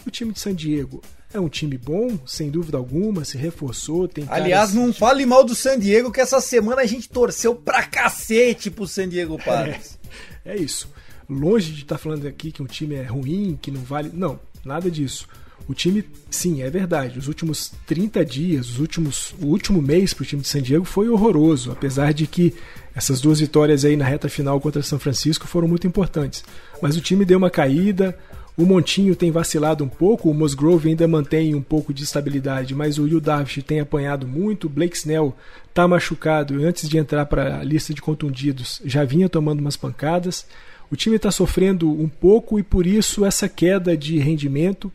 [0.06, 4.24] O time de San Diego é um time bom, sem dúvida alguma, se reforçou, tem
[4.28, 8.70] Aliás, não fale mal do San Diego, que essa semana a gente torceu pra cacete
[8.70, 9.98] pro San Diego Padres.
[10.44, 10.90] É, é isso.
[11.28, 14.10] Longe de estar tá falando aqui que um time é ruim, que não vale.
[14.12, 15.28] Não, nada disso.
[15.70, 17.16] O time, sim, é verdade.
[17.16, 20.84] Os últimos 30 dias, os últimos, o último mês para o time de San Diego
[20.84, 22.52] foi horroroso, apesar de que
[22.92, 26.42] essas duas vitórias aí na reta final contra São Francisco foram muito importantes.
[26.82, 28.18] Mas o time deu uma caída,
[28.56, 32.98] o Montinho tem vacilado um pouco, o Musgrove ainda mantém um pouco de estabilidade, mas
[32.98, 35.36] o Yu Davish tem apanhado muito, o Blake Snell
[35.68, 39.76] está machucado e antes de entrar para a lista de contundidos já vinha tomando umas
[39.76, 40.44] pancadas.
[40.90, 44.90] O time está sofrendo um pouco e por isso essa queda de rendimento.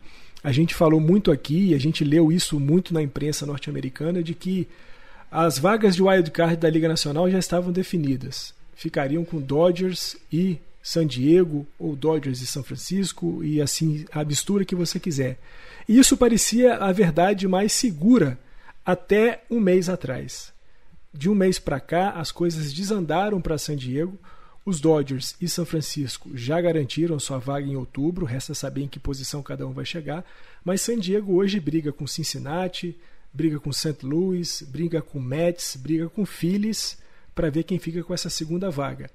[0.46, 4.68] A gente falou muito aqui, a gente leu isso muito na imprensa norte-americana, de que
[5.28, 8.54] as vagas de wildcard da Liga Nacional já estavam definidas.
[8.72, 14.64] Ficariam com Dodgers e San Diego, ou Dodgers e São Francisco, e assim a mistura
[14.64, 15.36] que você quiser.
[15.88, 18.38] E isso parecia a verdade mais segura
[18.84, 20.52] até um mês atrás.
[21.12, 24.16] De um mês para cá, as coisas desandaram para San Diego.
[24.66, 28.98] Os Dodgers e São Francisco já garantiram sua vaga em outubro, resta saber em que
[28.98, 30.24] posição cada um vai chegar.
[30.64, 32.98] Mas San Diego hoje briga com Cincinnati,
[33.32, 33.98] briga com St.
[34.02, 36.98] Louis, briga com Mets, briga com Phillies
[37.32, 39.08] para ver quem fica com essa segunda vaga.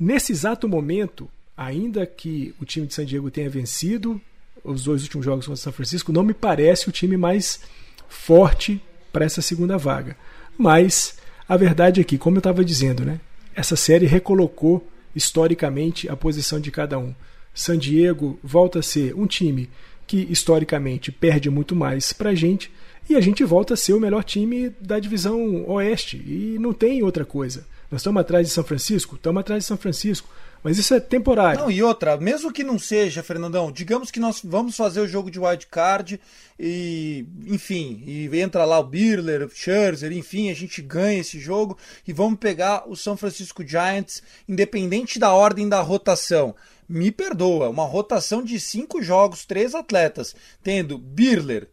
[0.00, 4.18] Nesse exato momento, ainda que o time de San Diego tenha vencido
[4.64, 7.60] os dois últimos jogos contra São Francisco, não me parece o time mais
[8.08, 8.80] forte
[9.12, 10.16] para essa segunda vaga.
[10.56, 13.20] Mas a verdade é que, como eu estava dizendo, né,
[13.54, 17.14] essa série recolocou historicamente a posição de cada um.
[17.52, 19.70] San Diego volta a ser um time
[20.06, 22.70] que historicamente perde muito mais para a gente
[23.08, 27.02] e a gente volta a ser o melhor time da divisão oeste e não tem
[27.02, 27.66] outra coisa.
[27.90, 29.16] Nós estamos atrás de São Francisco?
[29.16, 30.28] Estamos atrás de São Francisco.
[30.64, 31.60] Mas isso é temporário.
[31.60, 35.30] Não, e outra, mesmo que não seja, Fernandão, digamos que nós vamos fazer o jogo
[35.30, 36.18] de wild card
[36.58, 41.76] e, enfim, e entra lá o Birler, o Scherzer, enfim, a gente ganha esse jogo
[42.08, 46.56] e vamos pegar o São Francisco Giants, independente da ordem da rotação.
[46.88, 51.68] Me perdoa, uma rotação de cinco jogos, três atletas, tendo Birler,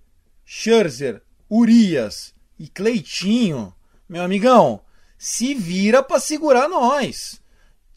[0.45, 3.73] Scherzer, Urias e Cleitinho,
[4.09, 4.81] meu amigão,
[5.17, 7.40] se vira para segurar nós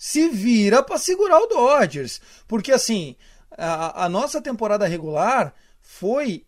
[0.05, 2.21] se vira para segurar o Dodgers.
[2.47, 3.17] Porque assim,
[3.57, 6.45] a, a, nossa temporada regular foi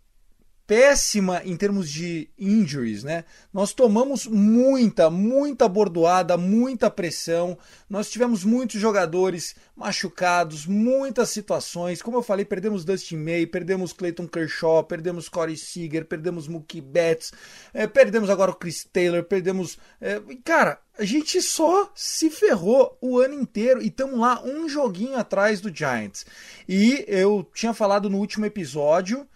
[0.66, 3.24] péssima em termos de injuries, né?
[3.52, 7.56] Nós tomamos muita, muita bordoada, muita pressão.
[7.88, 12.02] Nós tivemos muitos jogadores machucados, muitas situações.
[12.02, 17.32] Como eu falei, perdemos Dustin May, perdemos Clayton Kershaw, perdemos Corey Seager, perdemos Mookie Betts,
[17.72, 19.78] é, perdemos agora o Chris Taylor, perdemos...
[20.00, 25.16] É, cara, a gente só se ferrou o ano inteiro e estamos lá um joguinho
[25.16, 26.24] atrás do Giants.
[26.68, 29.28] E eu tinha falado no último episódio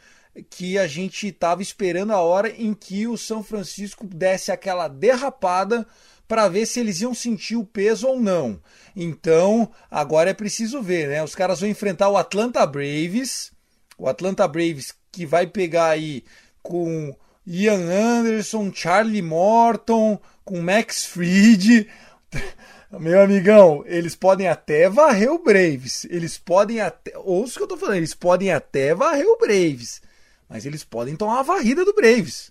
[0.48, 5.86] que a gente estava esperando a hora em que o São Francisco desse aquela derrapada
[6.28, 8.60] para ver se eles iam sentir o peso ou não.
[8.94, 11.22] Então, agora é preciso ver, né?
[11.22, 13.50] Os caras vão enfrentar o Atlanta Braves,
[13.98, 16.22] o Atlanta Braves que vai pegar aí
[16.62, 17.14] com
[17.44, 21.88] Ian Anderson, Charlie Morton, com Max Fried.
[22.92, 26.04] Meu amigão, eles podem até varrer o Braves.
[26.10, 27.16] Eles podem até.
[27.18, 30.00] Ouça o que eu tô falando, eles podem até varrer o Braves.
[30.50, 32.50] Mas eles podem tomar uma varrida do Braves.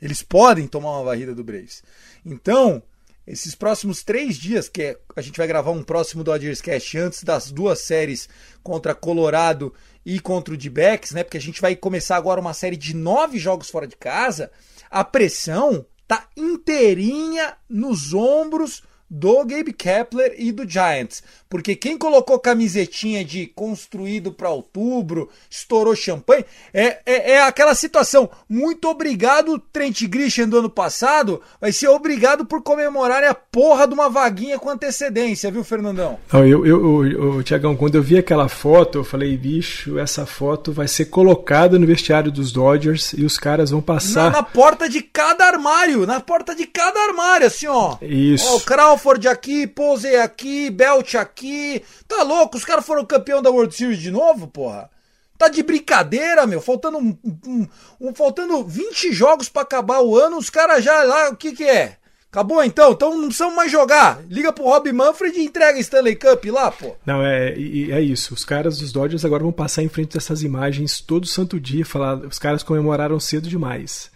[0.00, 1.82] Eles podem tomar uma varrida do Braves.
[2.24, 2.82] Então,
[3.26, 7.24] esses próximos três dias, que é, a gente vai gravar um próximo Dodgers Cast antes
[7.24, 8.28] das duas séries
[8.62, 11.24] contra Colorado e contra o D-Backs, né?
[11.24, 14.50] Porque a gente vai começar agora uma série de nove jogos fora de casa.
[14.90, 21.22] A pressão tá inteirinha nos ombros do Gabe Kepler e do Giants.
[21.48, 26.44] Porque quem colocou camisetinha de construído para outubro, estourou champanhe,
[26.74, 28.28] é, é, é, aquela situação.
[28.48, 33.94] Muito obrigado, Trent Grisham do ano passado, vai ser obrigado por comemorar a porra de
[33.94, 36.18] uma vaguinha com antecedência, viu, Fernandão?
[36.30, 40.70] Não, eu, eu, eu, Tiagão, quando eu vi aquela foto, eu falei, bicho, essa foto
[40.70, 44.24] vai ser colocada no vestiário dos Dodgers e os caras vão passar.
[44.24, 47.96] Na, na porta de cada armário, na porta de cada armário, assim, ó.
[48.02, 48.46] Isso.
[48.46, 48.60] Ó, o
[48.98, 51.82] Crawford aqui, Posey aqui, Belt aqui.
[52.06, 52.56] Tá louco?
[52.56, 54.90] Os caras foram campeão da World Series de novo, porra?
[55.38, 56.60] Tá de brincadeira, meu.
[56.60, 57.68] Faltando, um, um,
[58.00, 61.62] um faltando 20 jogos para acabar o ano, os caras já lá, o que que
[61.62, 61.96] é?
[62.30, 62.90] Acabou então?
[62.90, 64.20] Então não precisamos mais jogar.
[64.28, 66.96] Liga pro Rob Manfred e entrega Stanley Cup lá, pô.
[67.06, 68.34] Não, é, é isso.
[68.34, 71.86] Os caras dos Dodgers agora vão passar em frente dessas imagens todo santo dia.
[71.86, 74.10] Falar, os caras comemoraram cedo demais.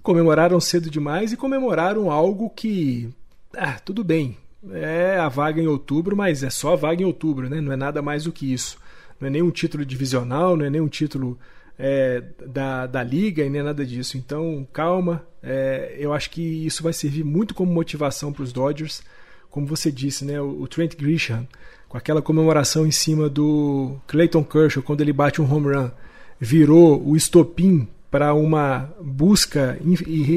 [0.00, 3.12] Comemoraram cedo demais e comemoraram algo que.
[3.56, 4.36] Ah, tudo bem
[4.70, 7.60] é a vaga em outubro, mas é só a vaga em outubro, né?
[7.60, 8.78] Não é nada mais do que isso.
[9.20, 11.38] Não é nem um título divisional, não é nem um título
[11.78, 14.16] é, da, da liga e nem nada disso.
[14.16, 15.26] Então, calma.
[15.42, 19.02] É, eu acho que isso vai servir muito como motivação para os Dodgers.
[19.50, 20.40] Como você disse, né?
[20.40, 21.46] O, o Trent Grisham,
[21.88, 25.90] com aquela comemoração em cima do Clayton Kershaw quando ele bate um home run,
[26.38, 29.78] virou o estopim para uma busca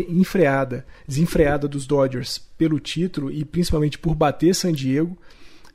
[0.07, 5.17] enfreada, desenfreada dos Dodgers pelo título e principalmente por bater San Diego.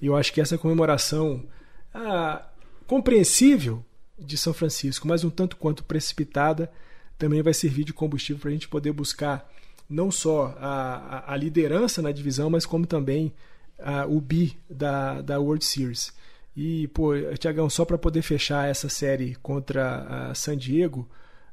[0.00, 1.44] E eu acho que essa comemoração
[1.92, 2.42] ah,
[2.86, 3.84] compreensível
[4.18, 6.72] de São Francisco, mas um tanto quanto precipitada,
[7.18, 9.46] também vai servir de combustível para a gente poder buscar
[9.86, 13.30] não só a, a, liderança na divisão, mas como também
[13.78, 16.14] a, o bi da, da World Series.
[16.56, 21.06] E, pô, Tiagão, só para poder fechar essa série contra a San Diego,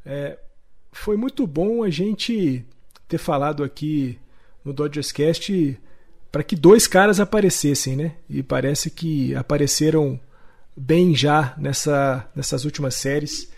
[0.07, 0.37] é,
[0.91, 2.65] foi muito bom a gente
[3.07, 4.17] ter falado aqui
[4.63, 5.77] no Dodgers Cast
[6.31, 8.13] para que dois caras aparecessem, né?
[8.29, 10.19] E parece que apareceram
[10.75, 13.49] bem já nessa, nessas últimas séries,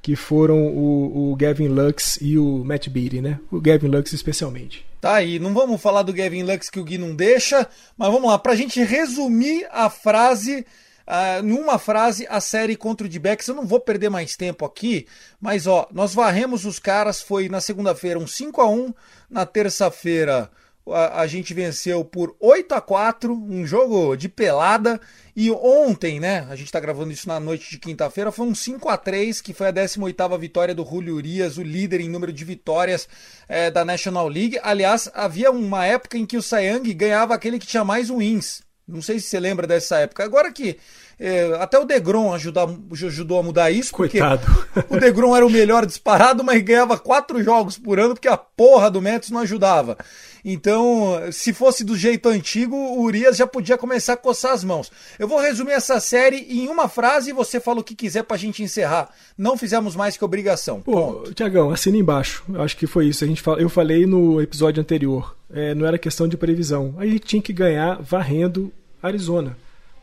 [0.00, 3.40] que foram o, o Gavin Lux e o Matt Beattie, né?
[3.50, 4.86] O Gavin Lux especialmente.
[5.00, 8.30] Tá aí, não vamos falar do Gavin Lux que o Gui não deixa, mas vamos
[8.30, 10.64] lá, para a gente resumir a frase
[11.06, 13.48] uh, numa frase a série contra o D-Backs.
[13.48, 15.06] Eu não vou perder mais tempo aqui,
[15.40, 17.22] mas ó, nós varremos os caras.
[17.22, 18.94] Foi na segunda-feira um 5 a 1
[19.30, 20.50] na terça-feira
[20.92, 25.00] a, gente venceu por 8 a 4 um jogo de pelada.
[25.34, 28.88] E ontem, né, a gente está gravando isso na noite de quinta-feira, foi um 5
[28.88, 32.44] a 3 que foi a 18ª vitória do Julio Urias, o líder em número de
[32.44, 33.08] vitórias
[33.48, 34.58] é, da National League.
[34.62, 38.62] Aliás, havia uma época em que o Sayang ganhava aquele que tinha mais wins.
[38.86, 40.24] Não sei se você lembra dessa época.
[40.24, 40.78] Agora que
[41.18, 43.92] é, até o Degrom ajudar, ajudou a mudar isso.
[43.92, 44.46] Coitado.
[44.90, 48.90] o Degrom era o melhor disparado, mas ganhava quatro jogos por ano porque a porra
[48.90, 49.96] do Mets não ajudava.
[50.44, 54.92] Então, se fosse do jeito antigo, o Urias já podia começar a coçar as mãos.
[55.18, 58.36] Eu vou resumir essa série em uma frase e você fala o que quiser pra
[58.36, 59.08] gente encerrar.
[59.36, 60.82] Não fizemos mais que obrigação.
[60.82, 62.44] Pô, Tiagão, assina embaixo.
[62.48, 63.24] Eu acho que foi isso.
[63.24, 65.34] A gente fala, eu falei no episódio anterior.
[65.52, 66.94] É, não era questão de previsão.
[66.98, 69.56] A gente tinha que ganhar varrendo Arizona.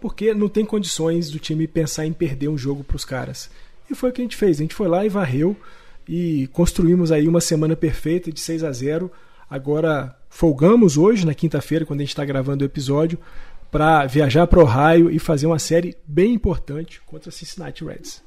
[0.04, 3.50] Porque não tem condições do time pensar em perder um jogo para os caras.
[3.89, 4.58] E foi o que a gente fez.
[4.58, 5.56] A gente foi lá e varreu
[6.06, 9.10] e construímos aí uma semana perfeita de 6 a 0
[9.50, 13.18] Agora folgamos hoje, na quinta-feira, quando a gente está gravando o episódio,
[13.72, 18.22] para viajar para Ohio e fazer uma série bem importante contra Cincinnati Reds.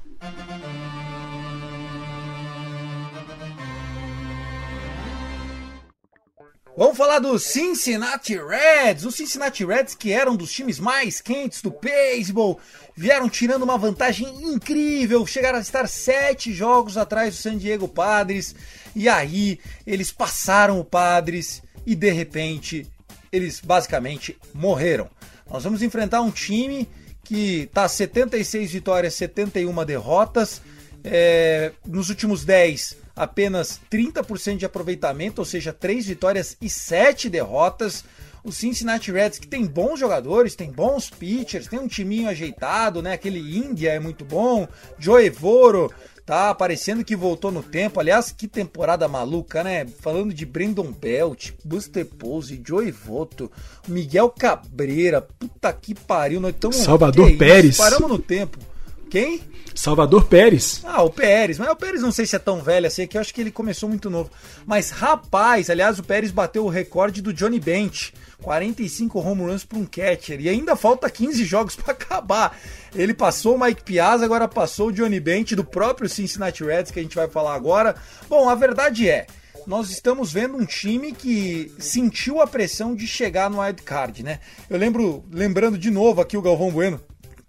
[6.77, 9.03] Vamos falar do Cincinnati Reds.
[9.03, 12.59] Os Cincinnati Reds, que eram dos times mais quentes do beisebol,
[12.95, 15.25] vieram tirando uma vantagem incrível.
[15.25, 18.53] Chegaram a estar sete jogos atrás do San Diego Padres.
[18.95, 22.85] E aí eles passaram o Padres e de repente
[23.31, 25.09] eles basicamente morreram.
[25.49, 26.87] Nós vamos enfrentar um time
[27.23, 30.61] que está 76 vitórias, 71 derrotas.
[31.03, 38.05] É, nos últimos 10, apenas 30% de aproveitamento, ou seja, 3 vitórias e 7 derrotas.
[38.43, 43.13] O Cincinnati Reds, que tem bons jogadores, tem bons pitchers, tem um timinho ajeitado, né?
[43.13, 44.65] Aquele Índia é muito bom,
[44.97, 45.91] Joe Evoro
[46.27, 48.01] Tá parecendo que voltou no tempo.
[48.01, 49.87] Aliás, que temporada maluca, né?
[50.01, 53.49] Falando de Brandon Belt, Buster Pose, Joey Voto,
[53.87, 55.21] Miguel Cabreira.
[55.21, 56.41] Puta que pariu.
[56.41, 56.75] Nós estamos.
[56.75, 57.77] Salvador Pérez.
[57.77, 58.59] Paramos no tempo.
[59.09, 59.41] Quem?
[59.73, 60.81] Salvador Pérez.
[60.83, 61.59] Ah, o Pérez.
[61.59, 63.51] Mas o Pérez não sei se é tão velho assim, que eu acho que ele
[63.51, 64.29] começou muito novo.
[64.65, 68.13] Mas rapaz, aliás, o Pérez bateu o recorde do Johnny Bench.
[68.41, 70.41] 45 home runs para um catcher.
[70.41, 72.57] E ainda falta 15 jogos para acabar.
[72.95, 76.99] Ele passou o Mike Piazza, agora passou o Johnny Bench do próprio Cincinnati Reds, que
[76.99, 77.95] a gente vai falar agora.
[78.27, 79.27] Bom, a verdade é,
[79.67, 84.39] nós estamos vendo um time que sentiu a pressão de chegar no wild card, né?
[84.69, 87.01] Eu lembro, lembrando de novo aqui o Galvão Bueno,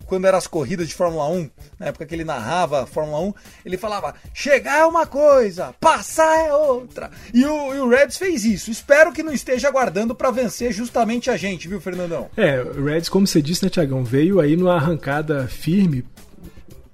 [0.09, 3.77] quando eram as corridas de Fórmula 1, na época que ele narrava Fórmula 1, ele
[3.77, 7.11] falava: chegar é uma coisa, passar é outra.
[7.33, 8.71] E o, e o Reds fez isso.
[8.71, 12.31] Espero que não esteja aguardando para vencer justamente a gente, viu, Fernandão?
[12.37, 16.05] É, o Reds, como você disse, né, Tiagão, veio aí numa arrancada firme,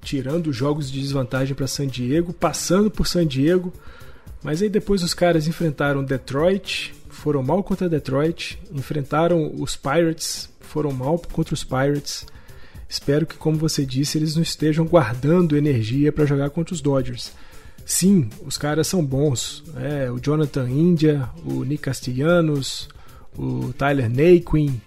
[0.02, 3.72] tirando jogos de desvantagem para San Diego, passando por San Diego.
[4.42, 10.92] Mas aí depois os caras enfrentaram Detroit, foram mal contra Detroit, enfrentaram os Pirates, foram
[10.92, 12.26] mal contra os Pirates.
[12.94, 17.32] Espero que, como você disse, eles não estejam guardando energia para jogar contra os Dodgers.
[17.84, 19.64] Sim, os caras são bons.
[19.76, 22.88] É, o Jonathan India, o Nick Castellanos,
[23.36, 24.80] o Tyler Naquin,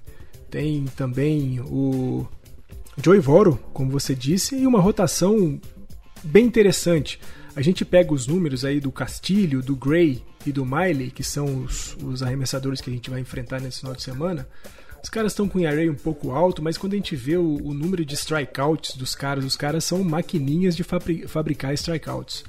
[0.49, 2.25] tem também o
[3.03, 5.59] Joey Voro, como você disse, e uma rotação
[6.23, 7.19] bem interessante.
[7.57, 11.65] A gente pega os números aí do Castilho, do Gray e do Miley, que são
[11.65, 14.47] os, os arremessadores que a gente vai enfrentar nesse final de semana
[15.07, 17.73] Os caras estão com um um pouco alto, mas quando a gente vê o, o
[17.73, 22.43] número de strikeouts dos caras, os caras são maquininhas de fabri fabricar strikeouts.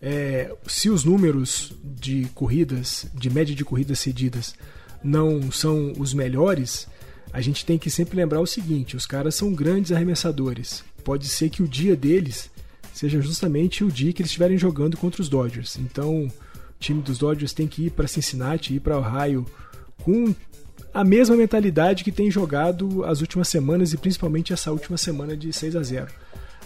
[0.00, 4.54] É, se os números de corridas, de média de corridas cedidas,
[5.02, 6.86] não são os melhores,
[7.32, 10.84] a gente tem que sempre lembrar o seguinte: os caras são grandes arremessadores.
[11.02, 12.48] Pode ser que o dia deles
[12.94, 15.76] seja justamente o dia que eles estiverem jogando contra os Dodgers.
[15.76, 16.32] Então, o
[16.78, 19.44] time dos Dodgers tem que ir para Cincinnati, ir para Ohio
[20.04, 20.32] com
[20.96, 25.52] a mesma mentalidade que tem jogado as últimas semanas e principalmente essa última semana de
[25.52, 26.06] 6 a 0.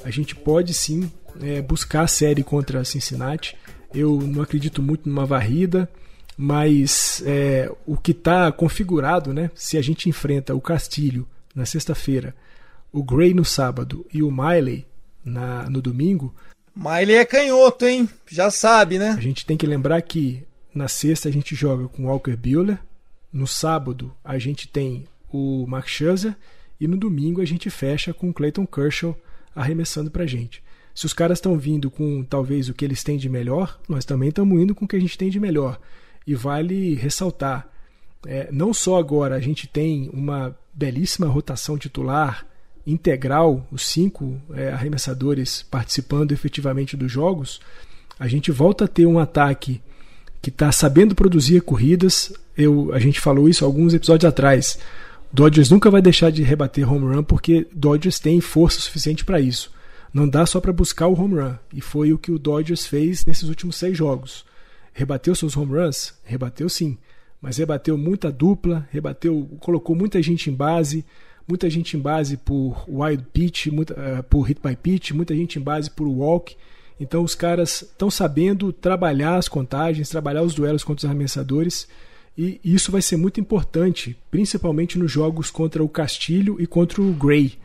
[0.04, 1.10] A gente pode sim
[1.42, 3.56] é, buscar a série contra Cincinnati.
[3.92, 5.90] Eu não acredito muito numa varrida,
[6.36, 9.50] mas é, o que está configurado, né?
[9.52, 12.32] Se a gente enfrenta o Castilho na sexta-feira,
[12.92, 14.86] o Gray no sábado e o Miley
[15.24, 16.32] na, no domingo.
[16.72, 18.08] Miley é canhoto, hein?
[18.28, 19.10] Já sabe, né?
[19.18, 22.78] A gente tem que lembrar que na sexta a gente joga com Walker Buehler,
[23.32, 26.36] no sábado a gente tem o Mark Scherzer
[26.80, 29.16] e no domingo a gente fecha com o Clayton Kershaw
[29.54, 30.62] arremessando pra gente.
[30.94, 34.30] Se os caras estão vindo com talvez o que eles têm de melhor, nós também
[34.30, 35.78] estamos indo com o que a gente tem de melhor.
[36.26, 37.68] E vale ressaltar,
[38.26, 42.46] é, não só agora a gente tem uma belíssima rotação titular
[42.86, 47.60] integral, os cinco é, arremessadores participando efetivamente dos jogos,
[48.18, 49.80] a gente volta a ter um ataque
[50.42, 52.32] que está sabendo produzir corridas.
[52.60, 54.78] Eu, a gente falou isso alguns episódios atrás.
[55.32, 59.70] Dodgers nunca vai deixar de rebater home run porque Dodgers tem força suficiente para isso.
[60.12, 61.54] Não dá só para buscar o home run.
[61.72, 64.44] E foi o que o Dodgers fez nesses últimos seis jogos.
[64.92, 66.14] Rebateu seus home runs?
[66.24, 66.98] Rebateu sim.
[67.40, 71.04] Mas rebateu muita dupla, rebateu, colocou muita gente em base,
[71.48, 75.58] muita gente em base por wild pitch, muita, uh, por hit by pitch, muita gente
[75.58, 76.54] em base por walk.
[76.98, 81.88] Então os caras estão sabendo trabalhar as contagens, trabalhar os duelos contra os arremessadores.
[82.42, 87.12] E isso vai ser muito importante, principalmente nos jogos contra o Castilho e contra o
[87.12, 87.58] Gray,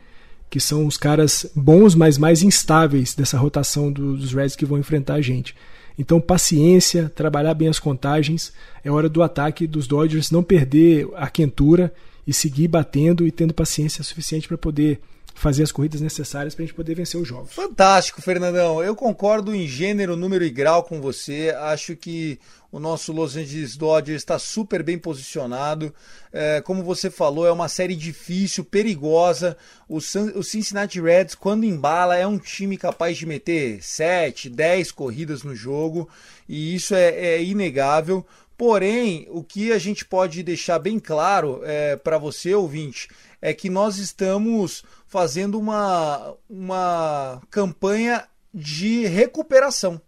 [0.50, 5.14] que são os caras bons, mas mais instáveis dessa rotação dos Reds que vão enfrentar
[5.14, 5.56] a gente.
[5.98, 8.52] Então, paciência, trabalhar bem as contagens.
[8.84, 11.90] É hora do ataque dos Dodgers não perder a quentura
[12.26, 15.00] e seguir batendo e tendo paciência suficiente para poder
[15.36, 17.52] fazer as corridas necessárias para a gente poder vencer os jogos.
[17.52, 18.82] Fantástico, Fernandão.
[18.82, 21.54] Eu concordo em gênero, número e grau com você.
[21.60, 22.38] Acho que
[22.76, 25.94] o nosso Los Angeles Dodgers está super bem posicionado.
[26.30, 29.56] É, como você falou, é uma série difícil, perigosa.
[29.88, 35.42] O, o Cincinnati Reds, quando embala, é um time capaz de meter 7, 10 corridas
[35.42, 36.06] no jogo.
[36.46, 38.26] E isso é, é inegável.
[38.58, 43.08] Porém, o que a gente pode deixar bem claro é, para você, ouvinte,
[43.40, 49.98] é que nós estamos fazendo uma, uma campanha de recuperação.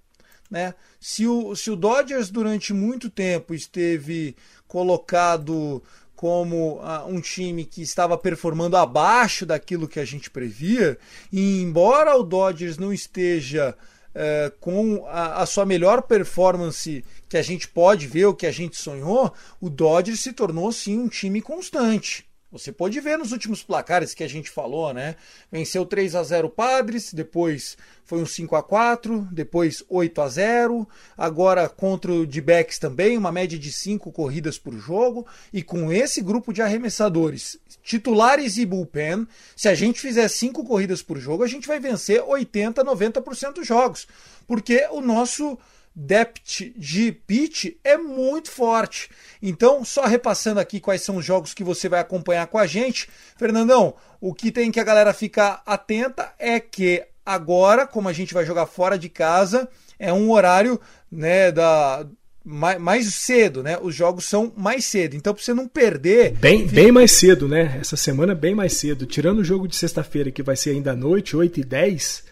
[0.51, 0.75] Né?
[1.01, 4.37] Se, o, se o Dodgers durante muito tempo esteve
[4.67, 5.83] colocado
[6.17, 10.99] como uh, um time que estava performando abaixo daquilo que a gente previa,
[11.33, 13.77] e embora o Dodgers não esteja
[14.11, 18.51] uh, com a, a, sua melhor performance que a gente pode ver, o que a
[18.51, 22.28] gente sonhou, o Dodgers se tornou sim um time constante.
[22.51, 25.17] Você pode ver nos últimos placares que a gente falou, né?
[25.53, 27.77] Venceu 3 a 0 Padres, depois
[28.07, 33.31] foi um 5 a 4, depois 8 a 0, agora contra o D-backs também, uma
[33.31, 39.29] média de 5 corridas por jogo, e com esse grupo de arremessadores, titulares e bullpen,
[39.55, 43.67] se a gente fizer 5 corridas por jogo, a gente vai vencer 80, 90% dos
[43.67, 44.09] jogos,
[44.47, 45.59] porque o nosso
[45.99, 49.11] depth de pitch é muito forte.
[49.43, 53.09] Então, só repassando aqui quais são os jogos que você vai acompanhar com a gente,
[53.37, 58.33] Fernandão, o que tem que a galera ficar atenta é que agora, como a gente
[58.33, 59.69] vai jogar fora de casa,
[59.99, 60.81] é um horário,
[61.11, 62.07] né, da
[62.45, 63.77] mais, mais cedo, né?
[63.83, 65.15] Os jogos são mais cedo.
[65.17, 66.33] Então, para você não perder.
[66.33, 66.81] Bem, fica...
[66.81, 67.77] bem mais cedo, né?
[67.79, 69.05] Essa semana, bem mais cedo.
[69.05, 72.28] Tirando o jogo de sexta-feira, que vai ser ainda à noite, 8 e 10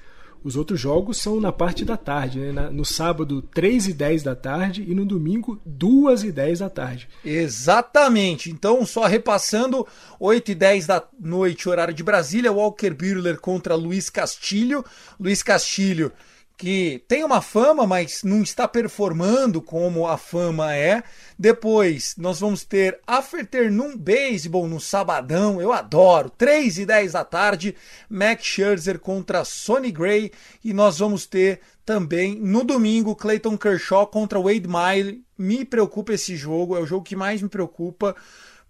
[0.46, 2.70] os outros jogos são na parte da tarde, né?
[2.70, 7.08] no sábado, 3 e 10 da tarde e no domingo, 2 e 10 da tarde.
[7.24, 8.48] Exatamente.
[8.48, 9.84] Então, só repassando,
[10.20, 14.84] 8 e 10 da noite, horário de Brasília, Walker Buehler contra Luiz Castilho.
[15.18, 16.12] Luiz Castilho
[16.56, 21.02] que tem uma fama, mas não está performando como a fama é.
[21.38, 27.76] Depois nós vamos ter Afternoon Baseball no sabadão, eu adoro, 3 e 10 da tarde,
[28.08, 30.32] Max Scherzer contra Sonny Gray
[30.64, 35.22] e nós vamos ter também no domingo Clayton Kershaw contra Wade Miley.
[35.38, 38.16] Me preocupa esse jogo, é o jogo que mais me preocupa,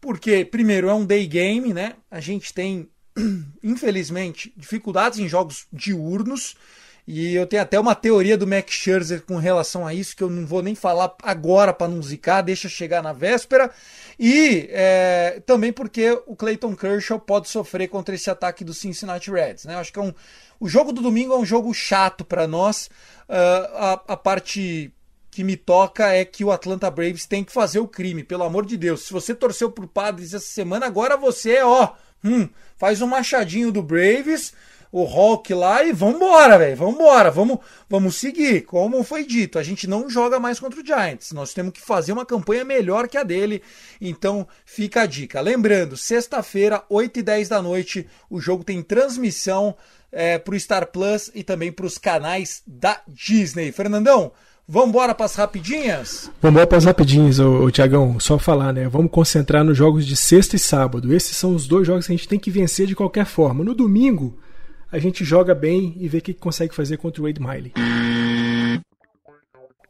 [0.01, 1.95] porque primeiro é um day game, né?
[2.11, 2.89] A gente tem
[3.63, 6.57] infelizmente dificuldades em jogos diurnos
[7.07, 10.29] E eu tenho até uma teoria do Max Scherzer com relação a isso, que eu
[10.29, 13.71] não vou nem falar agora para não zicar, deixa chegar na véspera.
[14.19, 19.67] E é, também porque o Clayton Kershaw pode sofrer contra esse ataque do Cincinnati Reds.
[19.67, 19.75] Né?
[19.75, 20.13] Eu acho que é um,
[20.59, 22.91] o jogo do domingo é um jogo chato para nós.
[23.29, 24.93] Uh, a, a parte
[25.31, 28.65] que me toca é que o Atlanta Braves tem que fazer o crime, pelo amor
[28.65, 29.03] de Deus.
[29.03, 31.93] Se você torceu pro Padres essa semana, agora você, ó,
[32.25, 34.55] hum, faz um machadinho do Braves,
[34.91, 37.59] o Hulk lá e vambora, velho, vambora, vamos,
[37.89, 38.63] vamos seguir.
[38.63, 42.13] Como foi dito, a gente não joga mais contra o Giants, nós temos que fazer
[42.13, 43.63] uma campanha melhor que a dele,
[44.01, 45.41] então fica a dica.
[45.41, 49.77] Lembrando, sexta-feira, 8 e 10 da noite, o jogo tem transmissão
[50.11, 53.73] é, pro Star Plus e também para os canais da Disney.
[53.73, 54.33] Fernandão,
[54.69, 56.29] Vamos embora para as rapidinhas?
[56.43, 57.37] Vamos embora para as rapidinhas,
[57.73, 58.19] Tiagão.
[58.19, 58.89] Só falar, né?
[58.89, 61.15] Vamos concentrar nos jogos de sexta e sábado.
[61.15, 63.63] Esses são os dois jogos que a gente tem que vencer de qualquer forma.
[63.63, 64.37] No domingo,
[64.91, 67.73] a gente joga bem e vê o que consegue fazer contra o Wade Miley.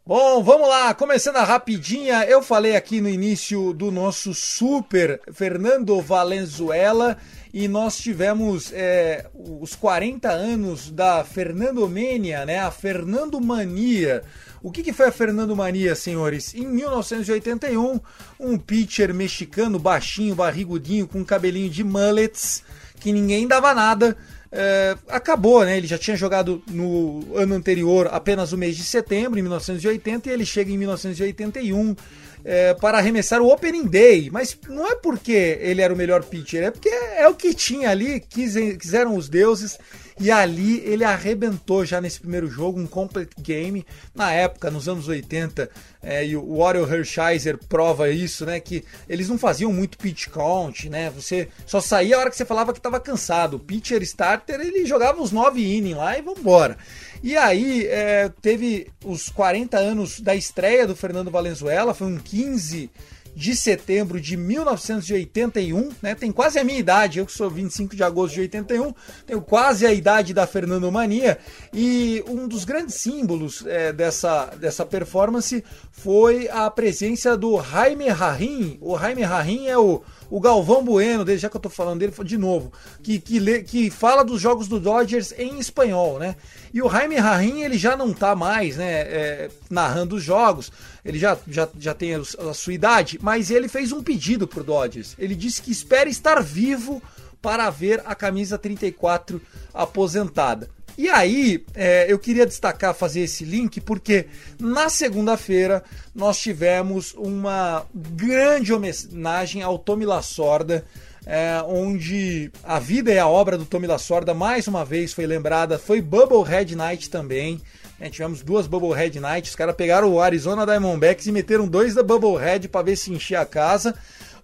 [0.08, 6.00] Bom, vamos lá, começando a rapidinha, eu falei aqui no início do nosso super Fernando
[6.00, 7.16] Valenzuela
[7.52, 14.22] e nós tivemos é, os 40 anos da Fernandomania, né, a Fernando Mania.
[14.62, 16.54] O que, que foi a Fernando Mania, senhores?
[16.54, 18.00] Em 1981,
[18.38, 22.62] um pitcher mexicano baixinho, barrigudinho, com cabelinho de mullets,
[23.00, 24.16] que ninguém dava nada,
[24.58, 25.76] é, acabou, né?
[25.76, 30.32] Ele já tinha jogado no ano anterior apenas o mês de setembro, em 1980, e
[30.32, 31.94] ele chega em 1981
[32.42, 34.30] é, para arremessar o Opening Day.
[34.32, 37.90] Mas não é porque ele era o melhor pitcher, é porque é o que tinha
[37.90, 39.78] ali, quis, quiseram os deuses.
[40.18, 43.84] E ali ele arrebentou já nesse primeiro jogo, um complete game.
[44.14, 45.68] Na época, nos anos 80,
[46.02, 48.58] é, e o Oriol Hershiser prova isso, né?
[48.58, 51.10] Que eles não faziam muito pitch count, né?
[51.10, 53.54] Você só saía a hora que você falava que estava cansado.
[53.54, 56.78] O pitcher starter, ele jogava os nove innings lá e vambora.
[57.22, 62.90] E aí, é, teve os 40 anos da estreia do Fernando Valenzuela, foi um 15
[63.36, 66.14] de setembro de 1981, né?
[66.14, 68.94] Tem quase a minha idade, eu que sou 25 de agosto de 81,
[69.26, 71.36] tenho quase a idade da Fernando Mania,
[71.70, 75.62] e um dos grandes símbolos é, dessa, dessa performance
[75.92, 78.78] foi a presença do Jaime Rahim.
[78.80, 82.12] O Jaime Rahim é o o Galvão Bueno, dele, já que eu tô falando dele
[82.24, 82.72] de novo,
[83.02, 86.36] que, que, lê, que fala dos jogos do Dodgers em espanhol, né?
[86.72, 90.70] E o Jaime Rahim, ele já não tá mais, né, é, narrando os jogos,
[91.06, 95.14] ele já, já, já tem a, sua idade, mas ele fez um pedido pro Dodgers.
[95.16, 97.00] Ele disse que espera estar vivo
[97.40, 99.40] para ver a camisa 34
[99.72, 100.68] aposentada.
[100.98, 104.26] E aí, é, eu queria destacar, fazer esse link, porque
[104.58, 110.84] na segunda-feira nós tivemos uma grande homenagem ao Tommy Lasorda,
[111.24, 115.78] é, onde a vida e a obra do Tommy Lasorda mais uma vez foi lembrada.
[115.78, 117.60] Foi Bubblehead Night também.
[117.98, 119.50] É, tivemos duas Bubblehead Nights.
[119.50, 123.40] Os caras pegaram o Arizona Diamondbacks e meteram dois da Bubblehead para ver se enchia
[123.40, 123.94] a casa.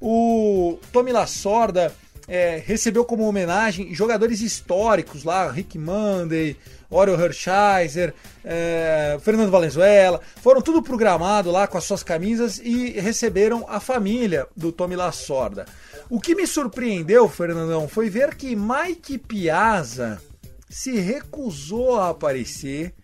[0.01, 1.93] O Tommy Lasorda
[2.27, 6.57] é, recebeu como homenagem jogadores históricos lá, Rick Monday,
[6.91, 13.67] Oriol Hershiser, é, Fernando Valenzuela, foram tudo programado lá com as suas camisas e receberam
[13.69, 15.67] a família do Tommy Lasorda.
[16.09, 20.21] O que me surpreendeu, Fernandão, foi ver que Mike Piazza
[20.69, 22.95] se recusou a aparecer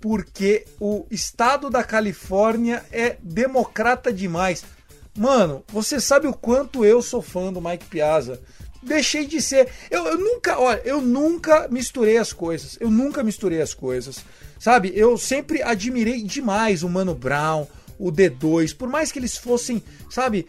[0.00, 4.64] porque o estado da Califórnia é democrata demais.
[5.16, 8.40] Mano, você sabe o quanto eu sou fã do Mike Piazza.
[8.82, 9.68] Deixei de ser.
[9.90, 12.76] Eu, eu, nunca, olha, eu nunca misturei as coisas.
[12.80, 14.24] Eu nunca misturei as coisas.
[14.58, 14.92] Sabe?
[14.94, 17.66] Eu sempre admirei demais o Mano Brown,
[17.98, 20.46] o D2, por mais que eles fossem, sabe,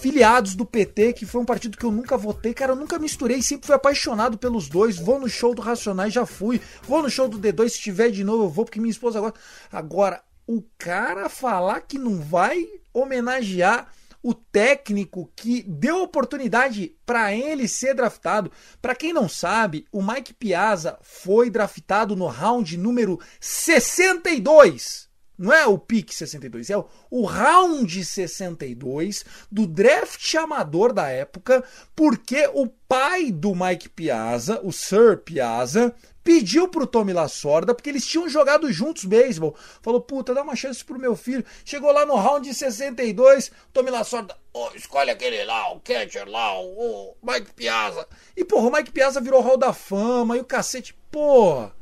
[0.00, 3.42] filiados do PT, que foi um partido que eu nunca votei, cara, eu nunca misturei,
[3.42, 4.98] sempre fui apaixonado pelos dois.
[4.98, 6.60] Vou no show do Racionais, já fui.
[6.82, 9.34] Vou no show do D2, se tiver de novo, eu vou, porque minha esposa agora.
[9.72, 13.90] Agora, o cara falar que não vai homenagear
[14.24, 18.50] o técnico que deu oportunidade para ele ser draftado.
[18.80, 25.03] Para quem não sabe, o Mike Piazza foi draftado no round número 62.
[25.36, 31.64] Não é o pick 62, é o, o round 62 do draft amador da época,
[31.94, 35.92] porque o pai do Mike Piazza, o Sir Piazza,
[36.24, 39.56] pediu pro Tommy Lasorda, porque eles tinham jogado juntos beisebol.
[39.82, 41.44] Falou, puta, dá uma chance pro meu filho.
[41.64, 47.10] Chegou lá no round 62, Tommy Lasorda, oh, escolhe aquele lá, o catcher lá, o,
[47.10, 48.06] o Mike Piazza.
[48.36, 51.74] E, porra, o Mike Piazza virou hall da fama e o cacete, porra.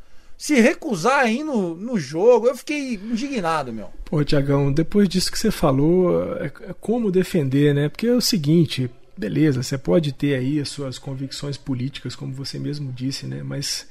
[0.43, 3.90] Se recusar aí no, no jogo, eu fiquei indignado, meu.
[4.05, 7.88] Pô, Tiagão, depois disso que você falou, é, é como defender, né?
[7.88, 12.59] Porque é o seguinte, beleza, você pode ter aí as suas convicções políticas, como você
[12.59, 13.40] mesmo disse, né?
[13.45, 13.86] Mas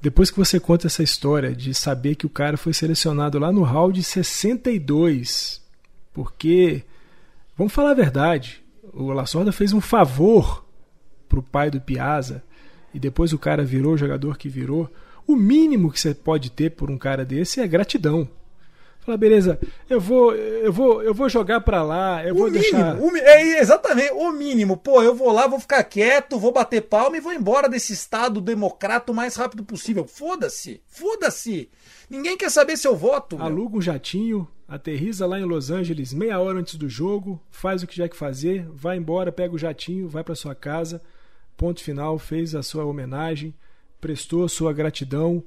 [0.00, 3.64] Depois que você conta essa história de saber que o cara foi selecionado lá no
[3.64, 5.60] round 62,
[6.14, 6.84] porque,
[7.56, 10.64] vamos falar a verdade, o Lasorda fez um favor
[11.28, 12.40] pro pai do Piazza
[12.94, 14.88] e depois o cara virou o jogador que virou.
[15.28, 18.26] O mínimo que você pode ter por um cara desse é gratidão.
[19.00, 22.62] Fala, beleza, eu vou, eu vou, eu vou jogar para lá, eu o vou mínimo,
[22.62, 22.98] deixar.
[22.98, 24.76] o é exatamente o mínimo.
[24.78, 28.40] Pô, eu vou lá, vou ficar quieto, vou bater palma e vou embora desse estado
[28.40, 30.06] democrata o mais rápido possível.
[30.06, 31.70] Foda-se, foda-se.
[32.08, 33.36] Ninguém quer saber seu voto.
[33.36, 33.44] meu.
[33.44, 37.86] Aluga um jatinho, aterriza lá em Los Angeles meia hora antes do jogo, faz o
[37.86, 41.02] que tiver que fazer, vai embora, pega o jatinho, vai para sua casa,
[41.54, 43.54] ponto final, fez a sua homenagem,
[44.00, 45.42] prestou a sua gratidão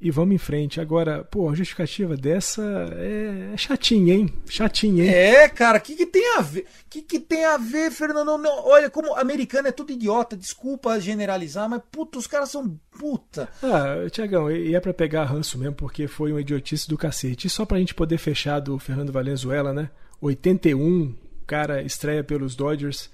[0.00, 0.80] e vamos em frente.
[0.80, 4.28] Agora, pô, a justificativa dessa é, é chatinha, hein?
[4.46, 5.10] Chatinha, hein?
[5.10, 6.60] É, cara, o que, que tem a ver?
[6.60, 8.36] O que, que tem a ver, Fernando?
[8.36, 13.48] Não, olha, como americano é tudo idiota, desculpa generalizar, mas puta, os caras são puta.
[13.62, 17.46] Ah, Tiagão, e é pra pegar ranço mesmo, porque foi uma idiotice do cacete.
[17.46, 19.88] E só pra gente poder fechar do Fernando Valenzuela, né?
[20.20, 23.08] 81, o cara estreia pelos Dodgers.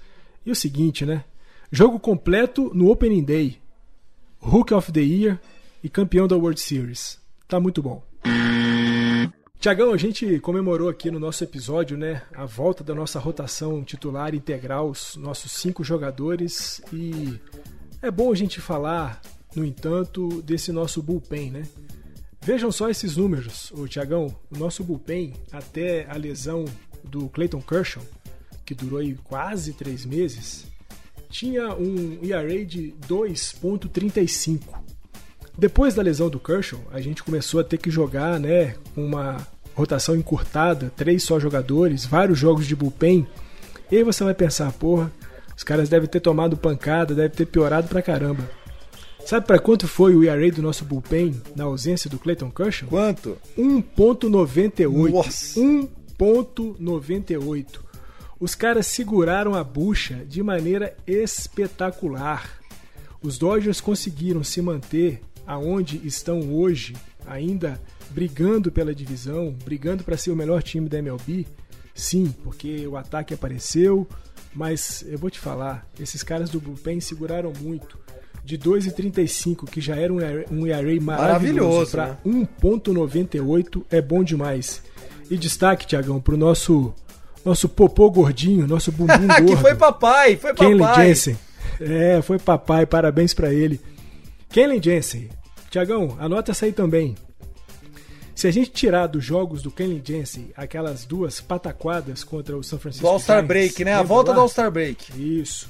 [0.45, 1.25] E o seguinte, né?
[1.71, 3.61] Jogo completo no Opening Day.
[4.43, 5.39] Hook of the Year
[5.83, 7.19] e campeão da World Series.
[7.47, 8.03] Tá muito bom.
[9.61, 14.35] Tiagão, a gente comemorou aqui no nosso episódio, né, a volta da nossa rotação titular
[14.35, 17.39] integral, os nossos cinco jogadores, e
[18.01, 19.21] é bom a gente falar,
[19.55, 21.69] no entanto, desse nosso bullpen, né?
[22.41, 26.65] Vejam só esses números, o Tiagão, o nosso bullpen, até a lesão
[27.05, 28.03] do Clayton Kershaw,
[28.65, 30.65] que durou aí quase três meses,
[31.31, 34.61] tinha um ERA de 2.35.
[35.57, 39.47] Depois da lesão do Kershaw, a gente começou a ter que jogar, né, com uma
[39.75, 43.27] rotação encurtada, três só jogadores, vários jogos de bullpen.
[43.91, 45.13] E aí você vai pensar, porra,
[45.57, 48.51] os caras devem ter tomado pancada, deve ter piorado pra caramba.
[49.25, 52.89] Sabe para quanto foi o ERA do nosso bullpen na ausência do Clayton Kershaw?
[52.89, 53.39] Quanto?
[53.57, 55.11] 1.98.
[55.11, 55.61] Nossa.
[55.61, 57.90] 1.98.
[58.41, 62.59] Os caras seguraram a bucha de maneira espetacular.
[63.23, 67.79] Os Dodgers conseguiram se manter aonde estão hoje, ainda
[68.11, 71.47] brigando pela divisão, brigando para ser o melhor time da MLB.
[71.95, 74.09] Sim, porque o ataque apareceu,
[74.55, 77.99] mas eu vou te falar, esses caras do bullpen seguraram muito.
[78.43, 82.49] De 2,35, que já era um ERA maravilhoso, Maravilhoso, para né?
[82.63, 84.83] 1,98 é bom demais.
[85.31, 86.95] E destaque, Tiagão, pro nosso
[87.45, 89.47] nosso popô gordinho, nosso bumbum gordo.
[89.47, 91.07] que foi papai, foi Kenley papai.
[91.09, 91.39] Jensen.
[91.81, 93.81] É, foi papai, parabéns pra ele.
[94.51, 95.29] Kenley Jensen.
[95.71, 97.15] Tiagão, anota essa aí também.
[98.35, 102.79] Se a gente tirar dos jogos do Kenley Jensen aquelas duas pataquadas contra o São
[102.79, 103.95] Francisco Do All-Star Break, né?
[103.95, 104.37] A volta lá?
[104.37, 105.13] do All-Star Break.
[105.41, 105.69] Isso.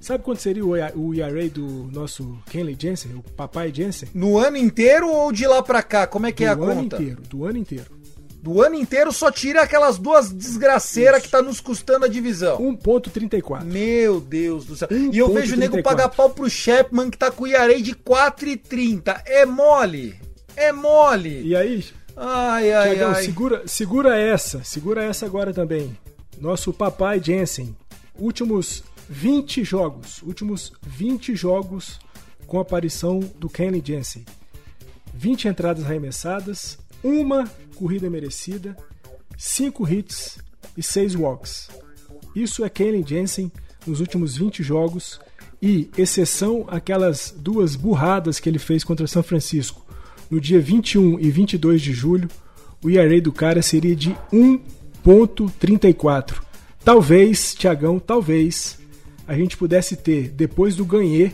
[0.00, 0.74] Sabe quanto seria o
[1.14, 4.08] ERA do nosso Kenley Jensen, o papai Jensen?
[4.12, 6.06] No ano inteiro ou de lá pra cá?
[6.08, 6.96] Como é que é a do ano conta?
[6.96, 7.84] inteiro, do ano inteiro.
[8.42, 12.58] Do ano inteiro só tira aquelas duas desgraceiras que tá nos custando a divisão.
[12.58, 13.62] 1.34.
[13.62, 14.88] Meu Deus do céu.
[14.90, 15.82] Um e eu vejo o nego 34.
[15.82, 19.22] pagar pau pro Chapman que tá com o ERA de 4,30.
[19.24, 20.16] É mole.
[20.56, 21.40] É mole.
[21.42, 21.84] E aí,
[22.16, 23.24] Ai, ai, Tiagão, ai.
[23.24, 25.96] segura, segura essa, segura essa agora também.
[26.38, 27.76] Nosso papai Jensen,
[28.18, 32.00] últimos 20 jogos, últimos 20 jogos
[32.46, 34.24] com a aparição do Kenley Jensen.
[35.14, 38.76] 20 entradas arremessadas, uma corrida merecida,
[39.36, 40.38] 5 hits
[40.76, 41.68] e 6 walks.
[42.34, 43.52] Isso é Kenley Jensen
[43.86, 45.20] nos últimos 20 jogos
[45.60, 49.84] e exceção aquelas duas burradas que ele fez contra São Francisco.
[50.30, 52.28] No dia 21 e 22 de julho,
[52.82, 56.42] o ERA do cara seria de 1.34.
[56.84, 58.78] Talvez, Tiagão, talvez
[59.26, 61.30] a gente pudesse ter depois do ganhê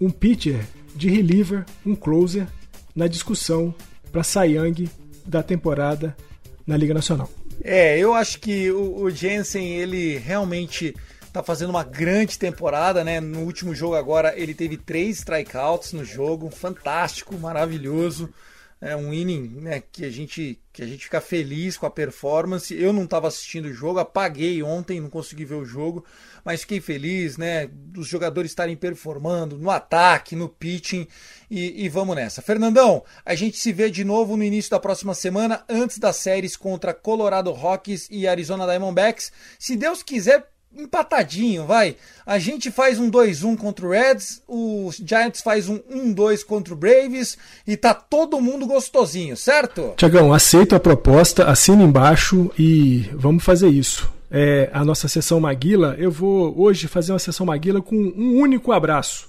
[0.00, 0.64] um pitcher
[0.94, 2.46] de reliever, um closer
[2.94, 3.74] na discussão
[4.14, 4.88] para Young
[5.26, 6.16] da temporada
[6.64, 7.28] na Liga Nacional.
[7.64, 10.94] É, eu acho que o, o Jensen, ele realmente
[11.32, 13.18] tá fazendo uma grande temporada, né?
[13.18, 18.32] No último jogo agora ele teve três strikeouts no jogo, fantástico, maravilhoso.
[18.80, 22.72] É um inning, né, que a gente que a gente fica feliz com a performance.
[22.72, 26.04] Eu não estava assistindo o jogo, apaguei ontem, não consegui ver o jogo,
[26.44, 31.06] mas fiquei feliz, né, dos jogadores estarem performando no ataque, no pitching
[31.50, 32.42] e, e vamos nessa.
[32.42, 36.56] Fernandão, a gente se vê de novo no início da próxima semana, antes das séries
[36.56, 39.32] contra Colorado Rockies e Arizona Diamondbacks.
[39.58, 41.96] Se Deus quiser, empatadinho, vai.
[42.26, 46.76] A gente faz um 2-1 contra o Reds, o Giants faz um 1-2 contra o
[46.76, 49.94] Braves e tá todo mundo gostosinho, certo?
[49.96, 54.13] Tiagão, aceito a proposta, assina embaixo e vamos fazer isso.
[54.36, 58.72] É, a nossa sessão Maguila, eu vou hoje fazer uma sessão Maguila com um único
[58.72, 59.28] abraço.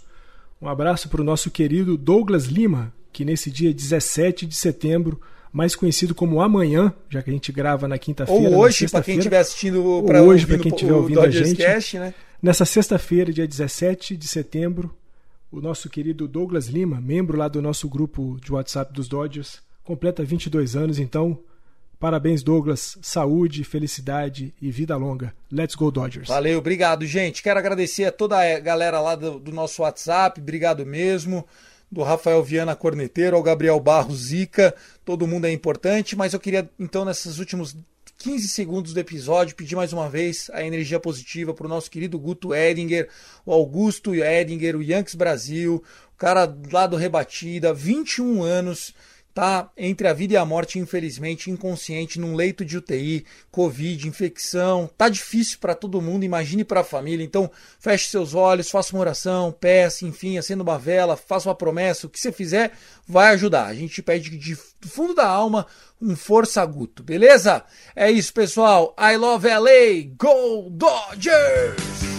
[0.59, 5.21] Um abraço para o nosso querido Douglas Lima, que nesse dia 17 de setembro,
[5.53, 8.49] mais conhecido como amanhã, já que a gente grava na quinta-feira.
[8.49, 11.57] Ou hoje, para quem estiver assistindo para hoje, para quem estiver ouvindo a gente.
[11.57, 12.11] Cast, né?
[12.41, 14.91] Nessa sexta-feira, dia 17 de setembro,
[15.51, 20.23] o nosso querido Douglas Lima, membro lá do nosso grupo de WhatsApp dos Dodgers, completa
[20.23, 21.37] 22 anos, então
[21.99, 22.97] Parabéns, Douglas.
[23.01, 25.33] Saúde, felicidade e vida longa.
[25.51, 26.27] Let's go, Dodgers.
[26.27, 27.41] Valeu, obrigado, gente.
[27.41, 30.39] Quero agradecer a toda a galera lá do, do nosso WhatsApp.
[30.39, 31.45] Obrigado mesmo.
[31.91, 34.75] Do Rafael Viana Corneteiro ao Gabriel Barros Zica.
[35.05, 37.75] Todo mundo é importante, mas eu queria, então, nesses últimos
[38.17, 42.17] 15 segundos do episódio, pedir mais uma vez a energia positiva para o nosso querido
[42.17, 43.09] Guto Edinger,
[43.45, 45.83] o Augusto Edinger, o Yankees Brasil,
[46.13, 48.93] o cara lá do Rebatida, 21 anos
[49.35, 54.89] tá entre a vida e a morte, infelizmente, inconsciente, num leito de UTI, Covid, infecção.
[54.97, 57.25] Tá difícil para todo mundo, imagine para a família.
[57.25, 62.07] Então, feche seus olhos, faça uma oração, peça, enfim, acenda uma vela, faça uma promessa.
[62.07, 62.71] O que você fizer
[63.05, 63.65] vai ajudar.
[63.65, 65.67] A gente pede de fundo da alma
[66.01, 67.65] um força agudo, beleza?
[67.93, 68.95] É isso, pessoal.
[68.97, 70.15] I love LA.
[70.17, 72.14] Go Dodgers!